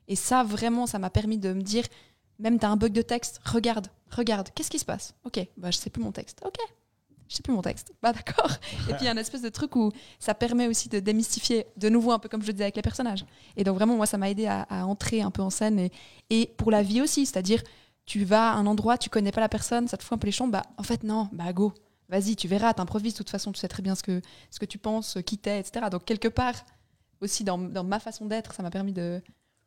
[0.08, 1.84] Et ça, vraiment, ça m'a permis de me dire,
[2.40, 5.16] même t'as un bug de texte, regarde, regarde, qu'est-ce qui se passe?
[5.26, 6.42] Ok, bah je sais plus mon texte.
[6.46, 6.58] Ok,
[7.28, 7.94] je sais plus mon texte.
[8.02, 8.52] Bah d'accord.
[8.90, 11.66] Et puis il y a un espèce de truc où ça permet aussi de démystifier,
[11.78, 13.26] de nouveau un peu comme je le disais avec les personnages.
[13.58, 15.92] Et donc vraiment, moi, ça m'a aidé à, entrer un peu en scène et,
[16.30, 17.62] et pour la vie aussi, c'est-à-dire
[18.06, 20.28] tu vas à un endroit, tu connais pas la personne, ça te fout un peu
[20.28, 21.74] les chambres, bah en fait non, bah go.
[22.08, 24.22] Vas-y, tu verras, t'improvises, de toute façon, tu sais très bien ce que,
[24.52, 25.88] ce que tu penses, qui t'es, etc.
[25.90, 26.54] Donc, quelque part,
[27.22, 29.22] aussi dans, dans ma façon d'être, ça m'a permis de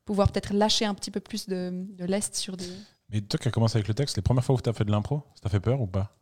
[0.04, 2.68] pouvoir peut-être lâcher un petit peu plus de, de lest sur des.
[3.10, 4.84] Mais toi qui as commencé avec le texte, les premières fois où tu as fait
[4.84, 6.17] de l'impro, ça t'a fait peur ou pas?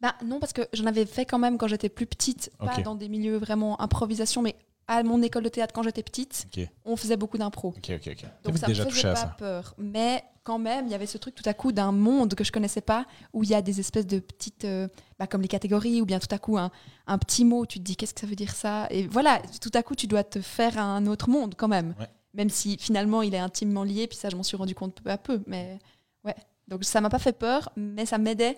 [0.00, 2.94] Bah non, parce que j'en avais fait quand même quand j'étais plus petite, pas dans
[2.94, 4.56] des milieux vraiment improvisation, mais
[4.88, 6.46] à mon école de théâtre quand j'étais petite,
[6.84, 7.68] on faisait beaucoup d'impro.
[7.68, 8.08] ok, ok.
[8.12, 8.24] ok.
[8.44, 9.36] Donc ça déjà me faisait pas ça.
[9.38, 9.74] peur.
[9.78, 12.50] Mais quand même, il y avait ce truc tout à coup d'un monde que je
[12.50, 14.88] connaissais pas, où il y a des espèces de petites, euh,
[15.18, 16.70] bah, comme les catégories, ou bien tout à coup un,
[17.06, 18.88] un petit mot, tu te dis qu'est-ce que ça veut dire ça?
[18.90, 21.94] Et voilà, tout à coup tu dois te faire un autre monde quand même.
[22.00, 22.08] Ouais.
[22.34, 25.10] Même si finalement il est intimement lié, puis ça je m'en suis rendu compte peu
[25.10, 25.40] à peu.
[25.46, 25.78] Mais
[26.24, 26.34] ouais,
[26.66, 28.56] donc ça m'a pas fait peur, mais ça m'aidait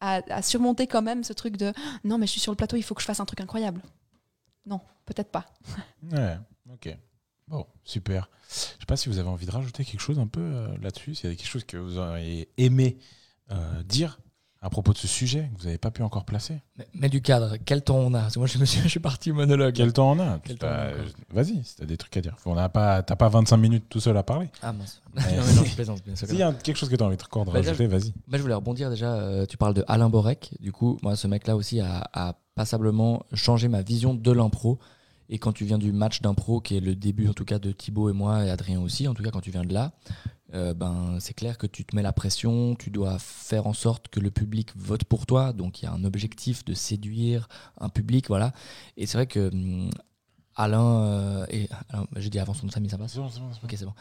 [0.00, 1.72] à, surmonter quand même ce truc de
[2.04, 3.82] non mais je suis sur le plateau, il faut que je fasse un truc incroyable.
[4.66, 5.46] Non, peut-être pas.
[6.12, 6.36] Ouais,
[6.70, 6.96] ok.
[7.48, 8.28] Bon, super.
[8.50, 11.14] Je sais pas si vous avez envie de rajouter quelque chose un peu euh, là-dessus,
[11.14, 12.98] s'il y a quelque chose que vous auriez aimé
[13.50, 14.18] euh, dire
[14.60, 16.60] à propos de ce sujet que vous n'avez pas pu encore placer.
[16.76, 18.22] Mais, mais du cadre, quel temps on a?
[18.22, 19.74] Parce que moi, je, me suis, je suis parti monologue.
[19.74, 20.40] Quel temps on a?
[20.60, 20.92] Bah, a
[21.32, 22.36] Vas-y, si t'as des trucs à dire.
[22.44, 24.48] On n'a pas, t'as pas 25 minutes tout seul à parler.
[24.62, 25.00] Ah mince.
[25.14, 26.28] Non, mais non, je plaisante, bien sûr.
[26.28, 28.12] S'il y a quelque chose que tu as envie de encore de Bah, rajouter, vas-y.
[28.26, 29.14] Bah, je voulais rebondir déjà.
[29.14, 30.54] euh, tu parles de Alain Borek.
[30.60, 34.78] Du coup, moi, ce mec-là aussi a, a passablement changé ma vision de l'impro.
[35.30, 37.70] Et quand tu viens du match d'impro, qui est le début en tout cas de
[37.70, 39.92] Thibaut et moi et Adrien aussi, en tout cas quand tu viens de là,
[40.54, 42.74] euh, ben c'est clair que tu te mets la pression.
[42.74, 45.52] Tu dois faire en sorte que le public vote pour toi.
[45.52, 47.48] Donc il y a un objectif de séduire
[47.80, 48.52] un public, voilà.
[48.96, 49.90] Et c'est vrai que hum,
[50.58, 53.12] Alain euh, et Alain, j'ai dit avant son nom de famille, ça passe.
[53.12, 53.66] C'est bon, c'est bon, c'est bon.
[53.66, 53.94] Ok, c'est bon.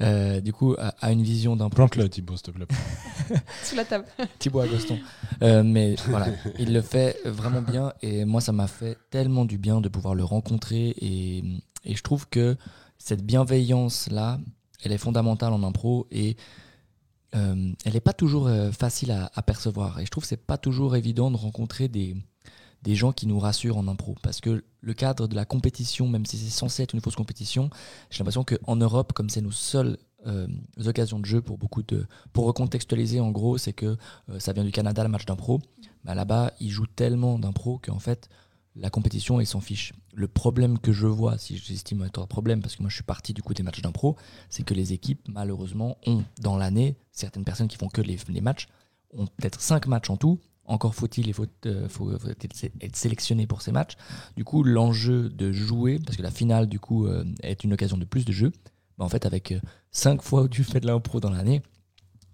[0.00, 2.66] Euh, du coup, a, a une vision d'impro Plante-le, Thibaut, s'il te plaît.
[3.64, 4.04] Sous la table.
[4.38, 4.98] Thibaut Agoston.
[5.42, 6.28] Euh, mais voilà,
[6.60, 10.14] il le fait vraiment bien et moi, ça m'a fait tellement du bien de pouvoir
[10.14, 11.42] le rencontrer et,
[11.84, 12.56] et je trouve que
[12.96, 14.38] cette bienveillance-là,
[14.82, 16.36] elle est fondamentale en impro et
[17.34, 20.00] euh, elle n'est pas toujours euh, facile à, percevoir.
[20.00, 22.16] Et je trouve que c'est pas toujours évident de rencontrer des,
[22.82, 24.14] des gens qui nous rassurent en impro.
[24.22, 27.70] Parce que le cadre de la compétition, même si c'est censé être une fausse compétition,
[28.10, 30.46] j'ai l'impression qu'en Europe, comme c'est nos seules euh,
[30.86, 32.06] occasions de jeu pour beaucoup de.
[32.32, 33.96] Pour recontextualiser, en gros, c'est que
[34.38, 35.60] ça vient du Canada, le match d'impro.
[36.04, 38.28] Bah, Là-bas, ils jouent tellement d'impro qu'en fait,
[38.76, 39.92] la compétition, ils s'en fichent.
[40.14, 43.04] Le problème que je vois, si j'estime être un problème, parce que moi je suis
[43.04, 44.16] parti du coup des matchs d'impro,
[44.50, 48.40] c'est que les équipes, malheureusement, ont dans l'année, certaines personnes qui font que les, les
[48.40, 48.66] matchs,
[49.16, 50.40] ont peut-être 5 matchs en tout.
[50.66, 52.46] Encore faut-il il faut, euh, faut- faut être
[52.80, 53.96] être sélectionné pour ces matchs.
[54.36, 57.96] Du coup, l'enjeu de jouer, parce que la finale, du coup, euh, est une occasion
[57.98, 58.50] de plus de jeu,
[58.98, 59.54] bah, en fait, avec
[59.92, 61.62] 5 fois où tu fais de l'impro dans l'année,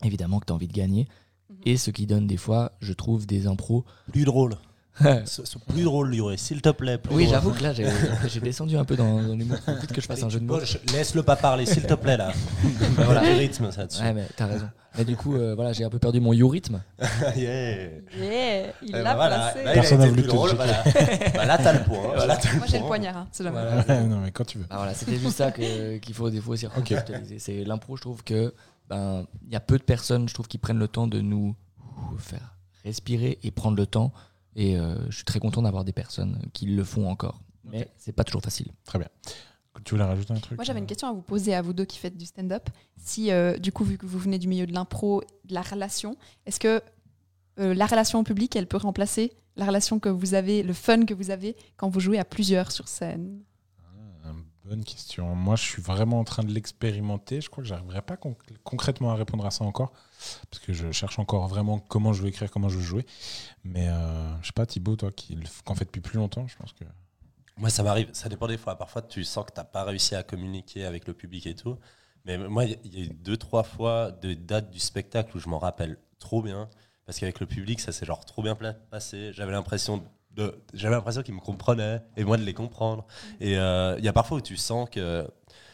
[0.04, 1.06] évidemment que tu as envie de gagner.
[1.50, 1.56] Mhm.
[1.66, 3.84] Et ce qui donne des fois, je trouve, des impros.
[4.12, 4.54] Plus drôle.
[5.26, 6.98] Ce- ce plus drôle, Yuri, s'il te plaît.
[6.98, 7.34] plus oui, drôle.
[7.34, 7.86] j'avoue que là, j'ai
[8.28, 9.58] j'ai descendu un peu dans, dans l'humour.
[9.64, 10.58] Faut vite que je fasse un jeu de mots.
[10.92, 12.32] Laisse-le pas parler, s'il te plaît, là.
[12.96, 13.20] Bah, voilà.
[13.22, 14.02] Du rythme, ça dessus.
[14.02, 14.68] Ouais, mais t'as raison.
[14.98, 16.82] Mais du coup, euh, voilà, j'ai un peu perdu mon you-rythme.
[17.36, 17.90] Yeah.
[18.18, 19.60] Yeah, il l'a ben placé.
[19.72, 20.82] Personne n'a voulu plus te drôle, le voilà.
[21.34, 22.12] Bah, là, t'as le point.
[22.16, 23.60] T'as Moi j'ai le poignard, hein, c'est jamais.
[23.62, 24.00] Voilà.
[24.02, 24.64] non, mais quand tu veux.
[24.68, 27.38] Bah voilà, c'était juste ça que- qu'il faut des fois aussi recontextualiser.
[27.38, 28.52] C'est l'impro, je trouve que
[28.88, 31.54] ben il y a peu de personnes, je trouve, qui prennent le temps de nous
[32.18, 34.12] faire respirer et prendre le temps.
[34.56, 37.40] Et euh, je suis très content d'avoir des personnes qui le font encore.
[37.64, 38.68] Mais c'est pas toujours facile.
[38.84, 39.08] Très bien.
[39.84, 41.72] Tu voulais rajouter un truc Moi, j'avais une euh, question à vous poser à vous
[41.72, 42.68] deux qui faites du stand-up.
[42.96, 46.16] Si, euh, du coup, vu que vous venez du milieu de l'impro, de la relation,
[46.44, 46.82] est-ce que
[47.58, 51.04] euh, la relation au public, elle peut remplacer la relation que vous avez, le fun
[51.04, 53.40] que vous avez quand vous jouez à plusieurs sur scène?
[54.70, 55.34] Bonne question.
[55.34, 57.40] Moi, je suis vraiment en train de l'expérimenter.
[57.40, 59.90] Je crois que j'arriverai pas con- concrètement à répondre à ça encore,
[60.48, 63.04] parce que je cherche encore vraiment comment je veux écrire, comment je veux jouer.
[63.64, 66.72] Mais euh, je sais pas, Thibaut, toi qui qu'en fait depuis plus longtemps, je pense
[66.72, 66.84] que.
[67.56, 68.10] Moi, ça m'arrive.
[68.12, 68.76] Ça dépend des fois.
[68.78, 71.76] Parfois, tu sens que t'as pas réussi à communiquer avec le public et tout.
[72.24, 75.48] Mais moi, il y a- eu deux, trois fois de dates du spectacle où je
[75.48, 76.70] m'en rappelle trop bien.
[77.06, 78.56] Parce qu'avec le public, ça s'est genre trop bien
[78.88, 79.32] passé.
[79.32, 80.04] J'avais l'impression
[80.72, 83.06] j'avais l'impression qu'ils me comprenaient et moi de les comprendre.
[83.40, 85.28] Et euh, il y a parfois où tu sens que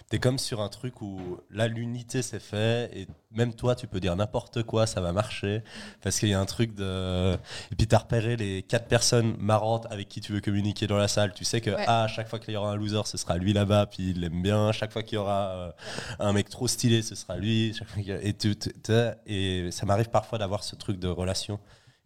[0.08, 1.18] t'es comme sur un truc où
[1.50, 5.62] là, l'unité s'est fait et même toi, tu peux dire n'importe quoi, ça va marcher.
[6.00, 7.34] Parce qu'il y a un truc de.
[7.70, 11.08] Et puis, t'as repéré les quatre personnes marrantes avec qui tu veux communiquer dans la
[11.08, 11.34] salle.
[11.34, 11.84] Tu sais que Ouais.
[11.86, 14.20] ah, à chaque fois qu'il y aura un loser, ce sera lui là-bas, puis il
[14.20, 14.72] l'aime bien.
[14.72, 15.72] Chaque fois qu'il y aura euh,
[16.20, 17.74] un mec trop stylé, ce sera lui.
[17.74, 20.76] Chaque fois qu'il y a- et, tu- tu- t'as- et ça m'arrive parfois d'avoir ce
[20.76, 21.58] truc de relation.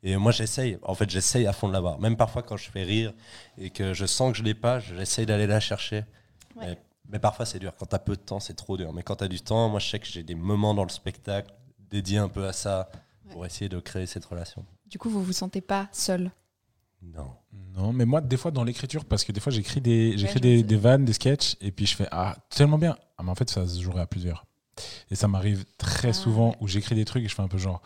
[0.03, 0.79] Et moi, j'essaye.
[0.83, 1.99] En fait, j'essaye à fond de l'avoir.
[1.99, 3.13] Même parfois, quand je fais rire
[3.59, 6.05] et que je sens que je l'ai pas, j'essaye d'aller la chercher.
[6.57, 6.67] Ouais.
[6.69, 6.79] Mais,
[7.11, 7.75] mais parfois, c'est dur.
[7.79, 8.93] Quand t'as peu de temps, c'est trop dur.
[8.93, 11.53] Mais quand t'as du temps, moi, je sais que j'ai des moments dans le spectacle
[11.91, 12.89] dédiés un peu à ça
[13.31, 14.65] pour essayer de créer cette relation.
[14.87, 16.31] Du coup, vous vous sentez pas seul?
[17.03, 17.31] Non.
[17.77, 20.77] Non, mais moi, des fois, dans l'écriture, parce que des fois, j'écris des, j'écris des,
[20.77, 22.97] vannes, des sketchs, et puis je fais Ah, tellement bien.
[23.19, 24.47] Ah, mais en fait, ça se jouerait à plusieurs.
[25.11, 26.57] Et ça m'arrive très Ah, souvent ouais.
[26.61, 27.83] où j'écris des trucs et je fais un peu genre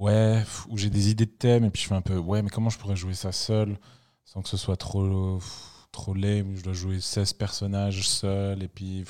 [0.00, 2.50] Ouais, où j'ai des idées de thèmes, et puis je fais un peu Ouais, mais
[2.50, 3.78] comment je pourrais jouer ça seul
[4.24, 8.62] sans que ce soit trop, pff, trop lame, où je dois jouer 16 personnages seul,
[8.62, 9.04] et puis.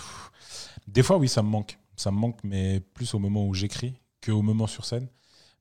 [0.86, 1.78] Des fois, oui, ça me manque.
[1.96, 5.08] Ça me manque, mais plus au moment où j'écris qu'au moment sur scène.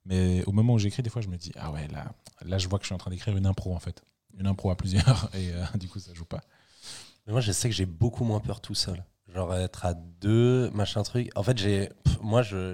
[0.06, 2.12] Mais au moment où j'écris, des fois, je me dis Ah ouais, là,
[2.42, 4.04] là, je vois que je suis en train d'écrire une impro, en fait
[4.38, 6.42] une impro à plusieurs et euh, du coup ça joue pas.
[7.26, 9.04] Mais moi, je sais que j'ai beaucoup moins peur tout seul.
[9.36, 11.30] Genre être à deux, machin truc.
[11.36, 11.90] En fait, j'ai,
[12.22, 12.74] moi, je-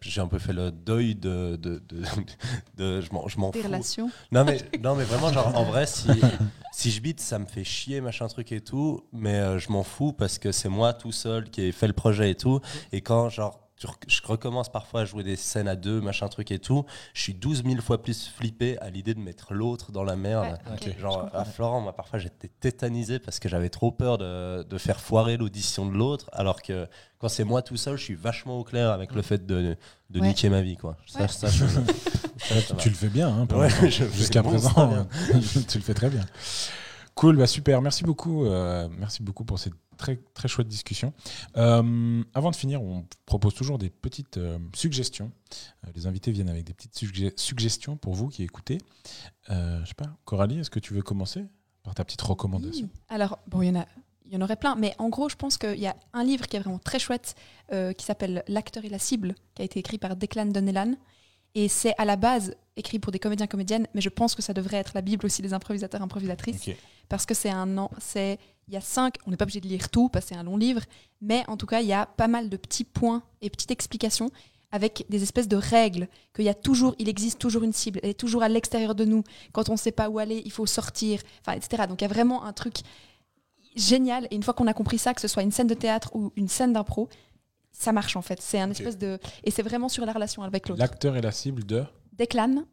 [0.00, 1.56] j'ai un peu fait le deuil de.
[1.56, 2.02] de, de,
[2.76, 3.66] de- je m'en je m'en Des fous.
[3.66, 4.10] relations.
[4.30, 6.08] Non mais, non, mais vraiment, genre, en vrai, si,
[6.72, 9.02] si je bite, ça me fait chier, machin truc et tout.
[9.12, 11.92] Mais euh, je m'en fous parce que c'est moi tout seul qui ai fait le
[11.94, 12.60] projet et tout.
[12.92, 13.67] Et quand, genre,
[14.08, 17.34] je recommence parfois à jouer des scènes à deux, machin truc et tout, je suis
[17.34, 20.58] 12 000 fois plus flippé à l'idée de mettre l'autre dans la merde.
[20.82, 24.78] Ouais, Genre à Florent, moi parfois j'étais tétanisé parce que j'avais trop peur de, de
[24.78, 26.86] faire foirer l'audition de l'autre, alors que
[27.18, 29.76] quand c'est moi tout seul, je suis vachement au clair avec le fait de,
[30.10, 30.28] de Ouais.
[30.28, 30.76] niquer ma vie.
[30.76, 30.96] Quoi.
[31.06, 31.28] Ça, Ouais.
[31.28, 32.80] ça, je- ça, ça va.
[32.80, 33.46] Tu le fais bien, hein,
[34.12, 35.06] jusqu'à bon, présent.
[35.68, 36.24] tu le fais très bien.
[37.18, 37.82] Cool, bah super.
[37.82, 38.44] Merci beaucoup.
[38.46, 41.12] euh, merci beaucoup pour cette très très chouette discussion.
[41.56, 45.32] Euh, avant de finir, on propose toujours des petites euh, suggestions.
[45.96, 48.78] Les invités viennent avec des petites sugge- suggestions pour vous qui écoutez.
[49.48, 51.44] Je sais pas, Coralie, est-ce que tu veux commencer
[51.82, 52.88] par ta petite recommandation?
[53.08, 53.86] Alors, bon, il y en a.
[54.24, 56.46] Il y en aurait plein, mais en gros, je pense qu'il y a un livre
[56.46, 57.34] qui est vraiment très chouette,
[57.72, 60.94] euh, qui s'appelle L'acteur et la cible, qui a été écrit par Declan Donnellan.
[61.54, 64.52] Et c'est à la base écrit pour des comédiens comédiennes, mais je pense que ça
[64.52, 66.76] devrait être la Bible aussi des improvisateurs improvisatrices, Ok.
[67.08, 68.38] Parce que c'est un an, c'est
[68.68, 70.42] il y a cinq, on n'est pas obligé de lire tout parce que c'est un
[70.42, 70.82] long livre,
[71.22, 74.30] mais en tout cas il y a pas mal de petits points et petites explications
[74.70, 78.10] avec des espèces de règles qu'il y a toujours, il existe toujours une cible, elle
[78.10, 79.24] est toujours à l'extérieur de nous.
[79.52, 81.84] Quand on ne sait pas où aller, il faut sortir, enfin etc.
[81.88, 82.80] Donc il y a vraiment un truc
[83.74, 84.26] génial.
[84.30, 86.32] Et une fois qu'on a compris ça, que ce soit une scène de théâtre ou
[86.36, 87.08] une scène d'impro,
[87.72, 88.42] ça marche en fait.
[88.42, 90.80] C'est un espèce de et c'est vraiment sur la relation avec l'autre.
[90.80, 91.84] L'acteur et la cible de.
[92.12, 92.64] Declan,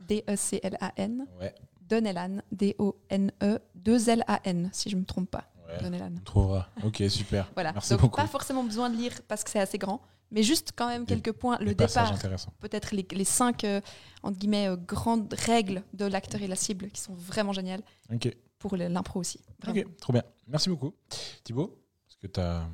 [0.00, 1.54] D-E-C-L-A-N, Ouais.
[1.88, 5.44] Donnellan, D-O-N-E, 2-L-A-N, si je ne me trompe pas.
[5.68, 5.78] Ouais.
[5.82, 6.12] Donnellan.
[6.18, 6.68] On trouvera.
[6.84, 7.50] Ok, super.
[7.54, 7.72] Voilà.
[7.72, 8.16] Merci Donc beaucoup.
[8.16, 11.14] pas forcément besoin de lire parce que c'est assez grand, mais juste quand même Des-
[11.20, 11.58] quelques points.
[11.60, 12.12] Le départ,
[12.60, 13.80] peut-être les, les cinq euh,
[14.22, 17.82] entre guillemets euh, grandes règles de l'acteur et la cible qui sont vraiment géniales
[18.12, 18.34] Ok.
[18.58, 19.40] pour le- l'impro aussi.
[19.62, 19.80] Vraiment.
[19.80, 20.22] Ok, trop bien.
[20.46, 20.92] Merci beaucoup.
[21.44, 21.78] Thibaut,
[22.08, 22.70] est-ce que tu as un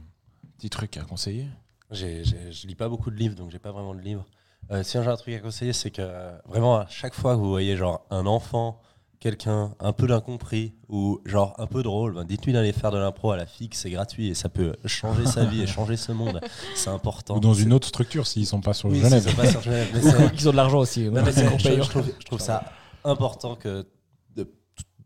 [0.58, 1.46] petit truc à conseiller?
[1.92, 4.26] J'ai- j'ai- je lis pas beaucoup de livres, donc j'ai pas vraiment de livres.
[4.72, 6.02] Euh, si j'ai un truc à conseiller, c'est que
[6.46, 8.80] vraiment à chaque fois que vous voyez genre un enfant,
[9.20, 13.30] quelqu'un un peu d'incompris ou genre un peu drôle, ben, dites-lui d'aller faire de l'impro
[13.32, 16.40] à la FIC, c'est gratuit et ça peut changer sa vie et changer ce monde.
[16.74, 17.36] C'est important.
[17.36, 19.22] Ou dans une autre structure s'ils sont pas sur Oui, Genève.
[19.26, 21.08] c'est pas sur Genève, mais c'est- Ils ont de l'argent aussi.
[21.10, 22.64] Non, mais je, je trouve, je trouve ça
[23.04, 23.86] important que
[24.34, 24.50] de-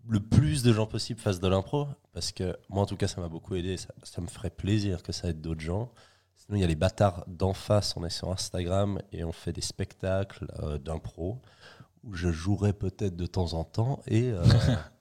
[0.09, 3.21] le plus de gens possible fassent de l'impro parce que moi en tout cas ça
[3.21, 5.91] m'a beaucoup aidé ça, ça me ferait plaisir que ça aide d'autres gens
[6.37, 9.53] sinon il y a les bâtards d'en face on est sur Instagram et on fait
[9.53, 11.41] des spectacles euh, d'impro
[12.05, 14.45] où je jouerai peut-être de temps en temps et euh,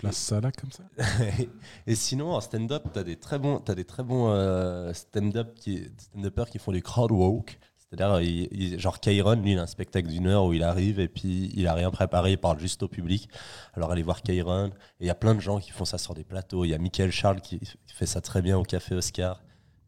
[0.00, 0.84] Place ça là comme ça.
[1.86, 5.90] Et sinon en stand-up t'as des très bons t'as des très bons euh, stand-up qui
[5.98, 7.58] stand-uppers qui font du crowd walk.
[7.76, 11.52] C'est-à-dire genre Kairon lui il a un spectacle d'une heure où il arrive et puis
[11.54, 13.28] il a rien préparé il parle juste au public.
[13.74, 14.68] Alors allez voir Kairon.
[15.00, 16.64] Et il y a plein de gens qui font ça sur des plateaux.
[16.64, 19.42] Il y a Michael Charles qui, qui fait ça très bien au Café Oscar.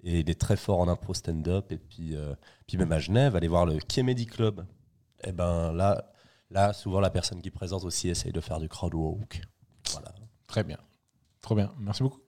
[0.04, 1.72] Et il est très fort en impro stand-up.
[1.72, 2.34] Et puis euh,
[2.66, 4.66] puis même à Genève allez voir le Comedy Club.
[5.24, 6.11] Et ben là
[6.52, 9.40] là souvent la personne qui présente aussi essaye de faire du crowd walk
[9.92, 10.12] voilà
[10.46, 10.76] Très bien.
[11.40, 11.72] Trop bien.
[11.80, 12.20] Merci beaucoup.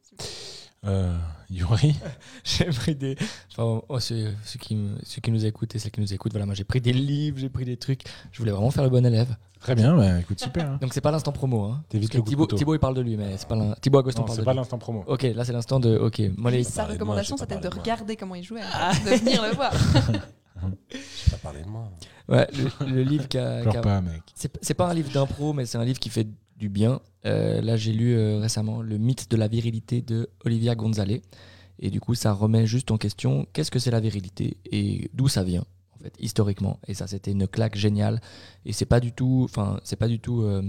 [0.86, 1.14] Euh,
[1.50, 1.94] Yuri
[2.44, 3.16] J'ai pris des.
[3.50, 6.32] Enfin, oh, ceux, ceux qui, me- ceux qui nous écoutent et celles qui nous écoutent,
[6.32, 8.02] voilà, moi j'ai pris des livres, j'ai pris des trucs.
[8.32, 9.36] Je voulais vraiment faire le bon élève.
[9.60, 10.72] Très bien, bah, écoute, super.
[10.72, 10.78] hein.
[10.80, 11.64] Donc c'est pas l'instant promo.
[11.64, 11.84] Hein.
[11.88, 12.46] Thibaut.
[12.46, 14.44] Thibaut, il parle de lui, mais c'est pas l'in- Thibaut Agoston Non, parle c'est de
[14.46, 14.58] pas lui.
[14.58, 15.04] l'instant promo.
[15.06, 15.96] Ok, là c'est l'instant de.
[15.98, 16.64] Ok, moi les.
[16.64, 17.82] Sa recommandation, pas c'était de de moi.
[17.82, 19.72] regarder comment il jouait, de venir le voir.
[20.90, 21.90] j'ai pas parlé de moi
[22.28, 23.60] Ouais, le, le livre qui a.
[23.62, 24.22] Pleure pas, mec.
[24.34, 27.00] C'est c'est pas un livre d'impro, mais c'est un livre qui fait du bien.
[27.26, 31.22] Euh, là, j'ai lu euh, récemment Le mythe de la virilité de Olivia Gonzalez.
[31.80, 35.26] Et du coup, ça remet juste en question qu'est-ce que c'est la virilité et d'où
[35.28, 36.78] ça vient, en fait, historiquement.
[36.86, 38.20] Et ça, c'était une claque géniale.
[38.64, 40.62] Et c'est pas du tout, enfin, c'est pas du tout euh,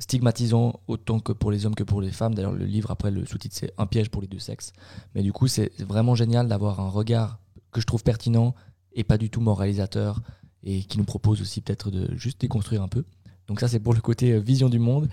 [0.00, 2.34] stigmatisant autant que pour les hommes que pour les femmes.
[2.34, 4.72] D'ailleurs, le livre, après, le sous-titre, c'est Un piège pour les deux sexes.
[5.14, 7.38] Mais du coup, c'est vraiment génial d'avoir un regard
[7.70, 8.54] que je trouve pertinent
[8.94, 10.20] et pas du tout moralisateur
[10.64, 13.04] et qui nous propose aussi peut-être de juste déconstruire un peu.
[13.46, 15.08] Donc ça, c'est pour le côté euh, vision du monde.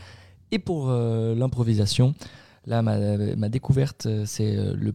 [0.51, 2.13] Et pour euh, l'improvisation,
[2.65, 4.93] là, ma, ma découverte, euh, c'est le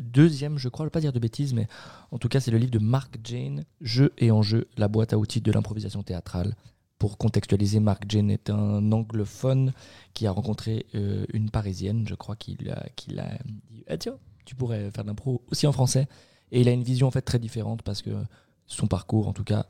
[0.00, 1.68] deuxième, je crois, je ne vais pas dire de bêtises, mais
[2.10, 5.18] en tout cas, c'est le livre de Mark Jane, Jeu et enjeu, la boîte à
[5.18, 6.54] outils de l'improvisation théâtrale.
[6.98, 9.72] Pour contextualiser, Mark Jane est un anglophone
[10.12, 13.38] qui a rencontré une parisienne, je crois qu'il a, qu'il a
[13.70, 16.08] dit ah, tiens, tu pourrais faire de l'impro aussi en français.
[16.52, 18.10] Et il a une vision en fait très différente parce que
[18.66, 19.66] son parcours, en tout cas,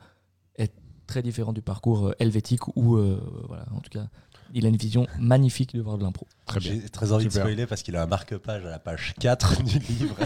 [0.57, 0.73] est
[1.07, 4.07] très différent du parcours euh, helvétique où, euh, voilà, en tout cas,
[4.53, 6.27] il a une vision magnifique de voir de l'impro.
[6.47, 6.73] Très bien.
[6.73, 7.45] J'ai très envie Super.
[7.45, 10.17] de spoiler parce qu'il a un marque-page à la page 4 du livre.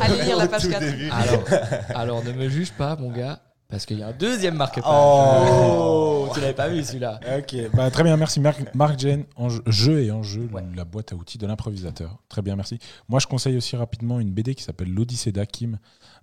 [0.00, 0.80] Allez lire la page tout 4.
[0.80, 1.10] début.
[1.10, 1.44] Alors,
[1.94, 4.84] alors ne me juge pas, mon gars, parce qu'il y a un deuxième marque-page.
[4.90, 7.20] Oh tu l'avais pas vu celui-là.
[7.38, 10.62] Ok, bah, très bien, merci Marc, Marc Jane, en jeu, et en jeu, Ouais.
[10.74, 12.18] la boîte à outils de l'improvisateur.
[12.28, 12.78] Très bien, merci.
[13.08, 15.78] Moi, je conseille aussi rapidement une BD qui s'appelle L'Odyssée d'Hakim.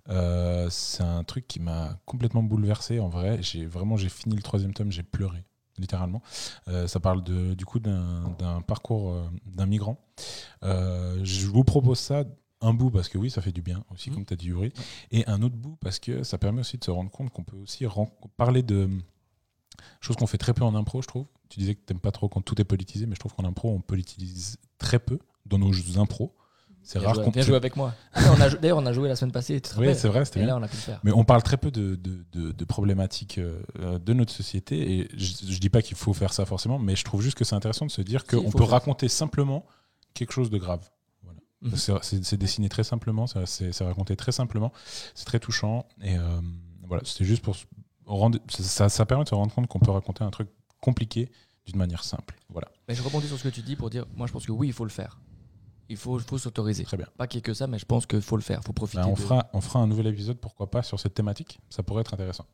[0.08, 3.38] Euh, c'est un truc qui m'a complètement bouleversé en vrai.
[3.42, 5.44] J'ai vraiment, j'ai fini le troisième tome, j'ai pleuré
[5.78, 6.22] littéralement.
[6.68, 9.98] Euh, ça parle de, du coup d'un parcours euh, d'un migrant.
[10.62, 12.24] Je vous propose ça
[12.60, 14.72] un bout parce que oui, ça fait du bien aussi, comme tu as dit Yuri,
[15.10, 17.56] et un autre bout parce que ça permet aussi de se rendre compte qu'on peut
[17.56, 17.84] aussi
[18.36, 18.88] parler de
[20.00, 21.26] choses qu'on fait très peu en impro, je trouve.
[21.48, 23.44] Tu disais que tu n'aimes pas trop quand tout est politisé, mais je trouve qu'en
[23.44, 26.34] impro, on politise très peu dans nos jeux impro.
[26.82, 27.30] C'est rare qu'on.
[27.30, 27.94] viens jouer avec moi.
[28.60, 29.60] D'ailleurs, on a joué la semaine passée.
[29.60, 30.54] tu te Oui, c'est vrai, c'était Et bien.
[30.54, 31.00] là, on a pu le faire.
[31.02, 33.60] Mais on parle très peu de, de- de- de problématiques euh,
[33.98, 35.00] de notre société.
[35.00, 37.44] Et je, je dis pas qu'il faut faire ça forcément, mais je trouve juste que
[37.44, 39.66] c'est intéressant de se dire Si, qu'on peut raconter simplement
[40.14, 40.88] quelque chose de grave.
[41.74, 44.72] C'est- dessiné très simplement, c'est raconté très simplement,
[45.14, 45.86] c'est très touchant.
[46.02, 46.40] Et euh,
[46.86, 47.56] voilà, c'était juste pour
[48.06, 50.48] rendre, ça, ça permet de se rendre compte qu'on peut raconter un truc
[50.80, 51.30] compliqué
[51.66, 52.36] d'une manière simple.
[52.48, 54.52] Voilà, Mais je rebondis sur ce que tu dis pour dire, moi je pense que
[54.52, 55.18] oui, il faut le faire.
[55.88, 56.84] Il faut, faut s'autoriser.
[56.84, 57.06] très bien.
[57.16, 58.60] Pas qu'il y ait que ça, mais je pense qu'il faut le faire.
[58.62, 59.02] Il faut profiter.
[59.02, 61.60] Ben, on, de- fera, on fera un nouvel épisode, pourquoi pas, sur cette thématique.
[61.70, 62.44] Ça pourrait être intéressant.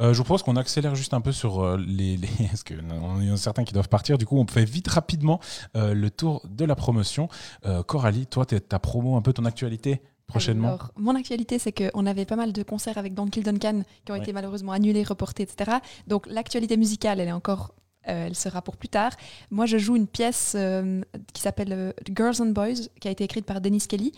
[0.00, 2.16] Euh, je vous propose qu'on accélère juste un peu sur euh, les.
[2.16, 4.18] les parce qu'il y en a certains qui doivent partir.
[4.18, 5.40] Du coup, on fait vite, rapidement
[5.76, 7.28] euh, le tour de la promotion.
[7.66, 10.68] Euh, Coralie, toi, t'es- ta promo, un peu ton actualité prochainement?
[10.68, 14.12] Alors, mon actualité, c'est qu'on avait pas mal de concerts avec Don Kill Duncan qui
[14.12, 14.22] ont Ouais.
[14.22, 15.78] été malheureusement annulés, reportés, etc.
[16.06, 17.74] Donc l'actualité musicale, elle est encore,
[18.08, 19.12] euh, elle sera pour plus tard.
[19.50, 23.24] Moi, je joue une pièce euh, qui s'appelle euh, Girls and Boys, qui a été
[23.24, 24.12] écrite par Dennis Kelly,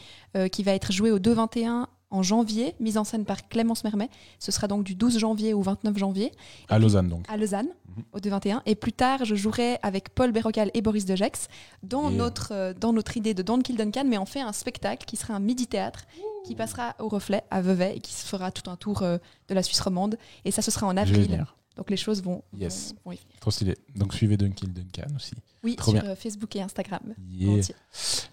[0.52, 4.08] qui va être jouée au 2-21 en janvier, mise en scène par Clémence Mermet.
[4.38, 6.30] Ce sera donc du 12 janvier au 29 janvier
[6.68, 7.24] À Lausanne, donc.
[7.28, 8.02] à Lausanne, Mhm.
[8.12, 8.62] au 2-21.
[8.66, 11.48] Et plus tard, je jouerai avec Paul Bérocal et Boris de Gex
[11.82, 12.18] dans, Yeah.
[12.18, 15.34] notre, dans notre idée de Don't Kill Duncan, mais on fait un spectacle qui sera
[15.34, 16.04] un midi-théâtre
[16.46, 19.62] qui passera au reflet à Vevey et qui se fera tout un tour de la
[19.62, 20.16] Suisse romande.
[20.44, 21.44] Et ça, ce sera en avril.
[21.76, 22.90] Donc les choses vont, Yes.
[23.04, 23.40] vont- vont y venir.
[23.40, 23.76] Trop stylé.
[23.96, 25.32] Donc suivez Dunkill Duncan aussi.
[25.62, 26.10] Oui, Trop sur bien.
[26.10, 27.14] euh, Facebook et Instagram.
[27.30, 27.62] Yeah.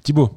[0.04, 0.30] Thibaut,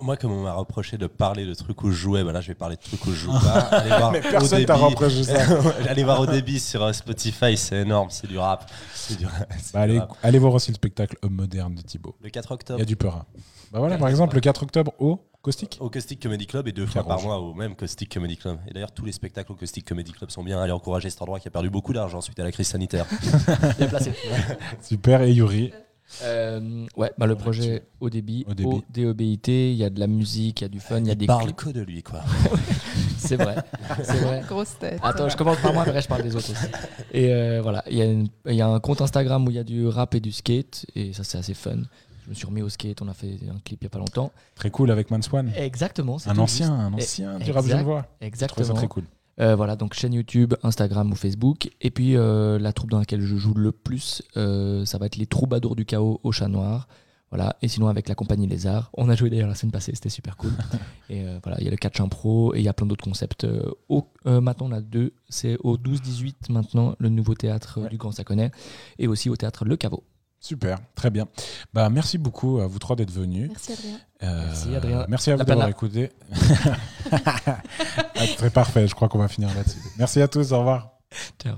[0.00, 2.46] Moi, comme on m'a reproché de parler de trucs où je jouais, bah là, je
[2.48, 3.36] vais parler de trucs où je joue pas.
[3.72, 5.60] Allez voir Mais personne t'a reproché ça.
[5.88, 8.70] Allez voir au débit sur euh, Spotify, c'est énorme, c'est du rap.
[8.94, 9.26] C'est du,
[9.58, 10.16] c'est Bah, du allez, rap.
[10.22, 12.14] allez voir aussi le spectacle Homme moderne de Thibaut.
[12.22, 13.24] Le 4 Il y octobre a du peur.
[13.72, 15.78] Bah voilà, par exemple, le 4 octobre au Caustic.
[15.80, 18.58] au Caustic Comedy Club et deux fois par mois au même Caustic Comedy Club.
[18.68, 20.60] Et d'ailleurs, tous les spectacles au Caustic Comedy Club sont bien.
[20.60, 23.06] Allez encourager cet endroit qui a perdu beaucoup d'argent suite à la crise sanitaire.
[23.78, 24.12] Bien placé.
[24.82, 25.22] Super.
[25.22, 25.72] Et Yuri,
[26.22, 28.82] Euh, ouais, bah, le projet au débit, Au débit.
[28.90, 31.14] DEBIT, il y a de la musique, il y a du fun, il y a
[31.14, 31.56] des parle clips.
[31.56, 32.22] que de lui, quoi.
[33.18, 33.56] C'est vrai.
[34.04, 34.42] C'est vrai.
[34.48, 34.98] Grosse tête.
[35.02, 36.66] Attends, je commence par moi, après je parle des autres aussi.
[37.12, 39.56] Et euh, voilà, il y, a une- il y a un compte Instagram où il
[39.56, 41.76] y a du rap et du skate, et ça c'est assez fun.
[42.28, 43.98] Je me suis remis au skate, on a fait un clip il n'y a pas
[43.98, 44.30] longtemps.
[44.54, 45.50] très cool avec Manswan.
[45.56, 46.18] Exactement.
[46.18, 48.00] c'est Un tout ancien, un ancien du rap genevois.
[48.02, 48.74] Je ça Exactement.
[48.74, 49.04] très cool.
[49.40, 51.70] Euh, voilà, donc chaîne YouTube, Instagram ou Facebook.
[51.80, 55.16] Et puis euh, la troupe dans laquelle je joue le plus, euh, ça va être
[55.16, 56.86] les Troubadours du Chaos au Chat Noir.
[57.30, 58.90] Voilà, et sinon avec la compagnie Arts.
[58.92, 60.50] On a joué d'ailleurs la semaine passée, c'était super cool.
[61.08, 63.46] et voilà, il y a le catch impro et il y a plein d'autres concepts.
[63.88, 65.14] Au- maintenant, on a deux.
[65.30, 67.88] C'est au 12-18 maintenant, le nouveau théâtre Ouais.
[67.88, 68.50] du Grand Saconnet.
[68.98, 70.04] Et aussi au théâtre Le Caveau.
[70.40, 71.26] Super, très bien.
[71.72, 73.48] Bah, merci beaucoup à vous trois d'être venus.
[73.50, 73.98] Merci Adrien.
[74.22, 75.06] Euh, Merci, Adrien.
[75.08, 76.10] Merci à vous d'avoir écouté.
[78.20, 79.78] Ah, très parfait, je crois qu'on va finir là-dessus.
[79.96, 80.90] Merci à tous, au revoir.
[81.40, 81.56] Ciao.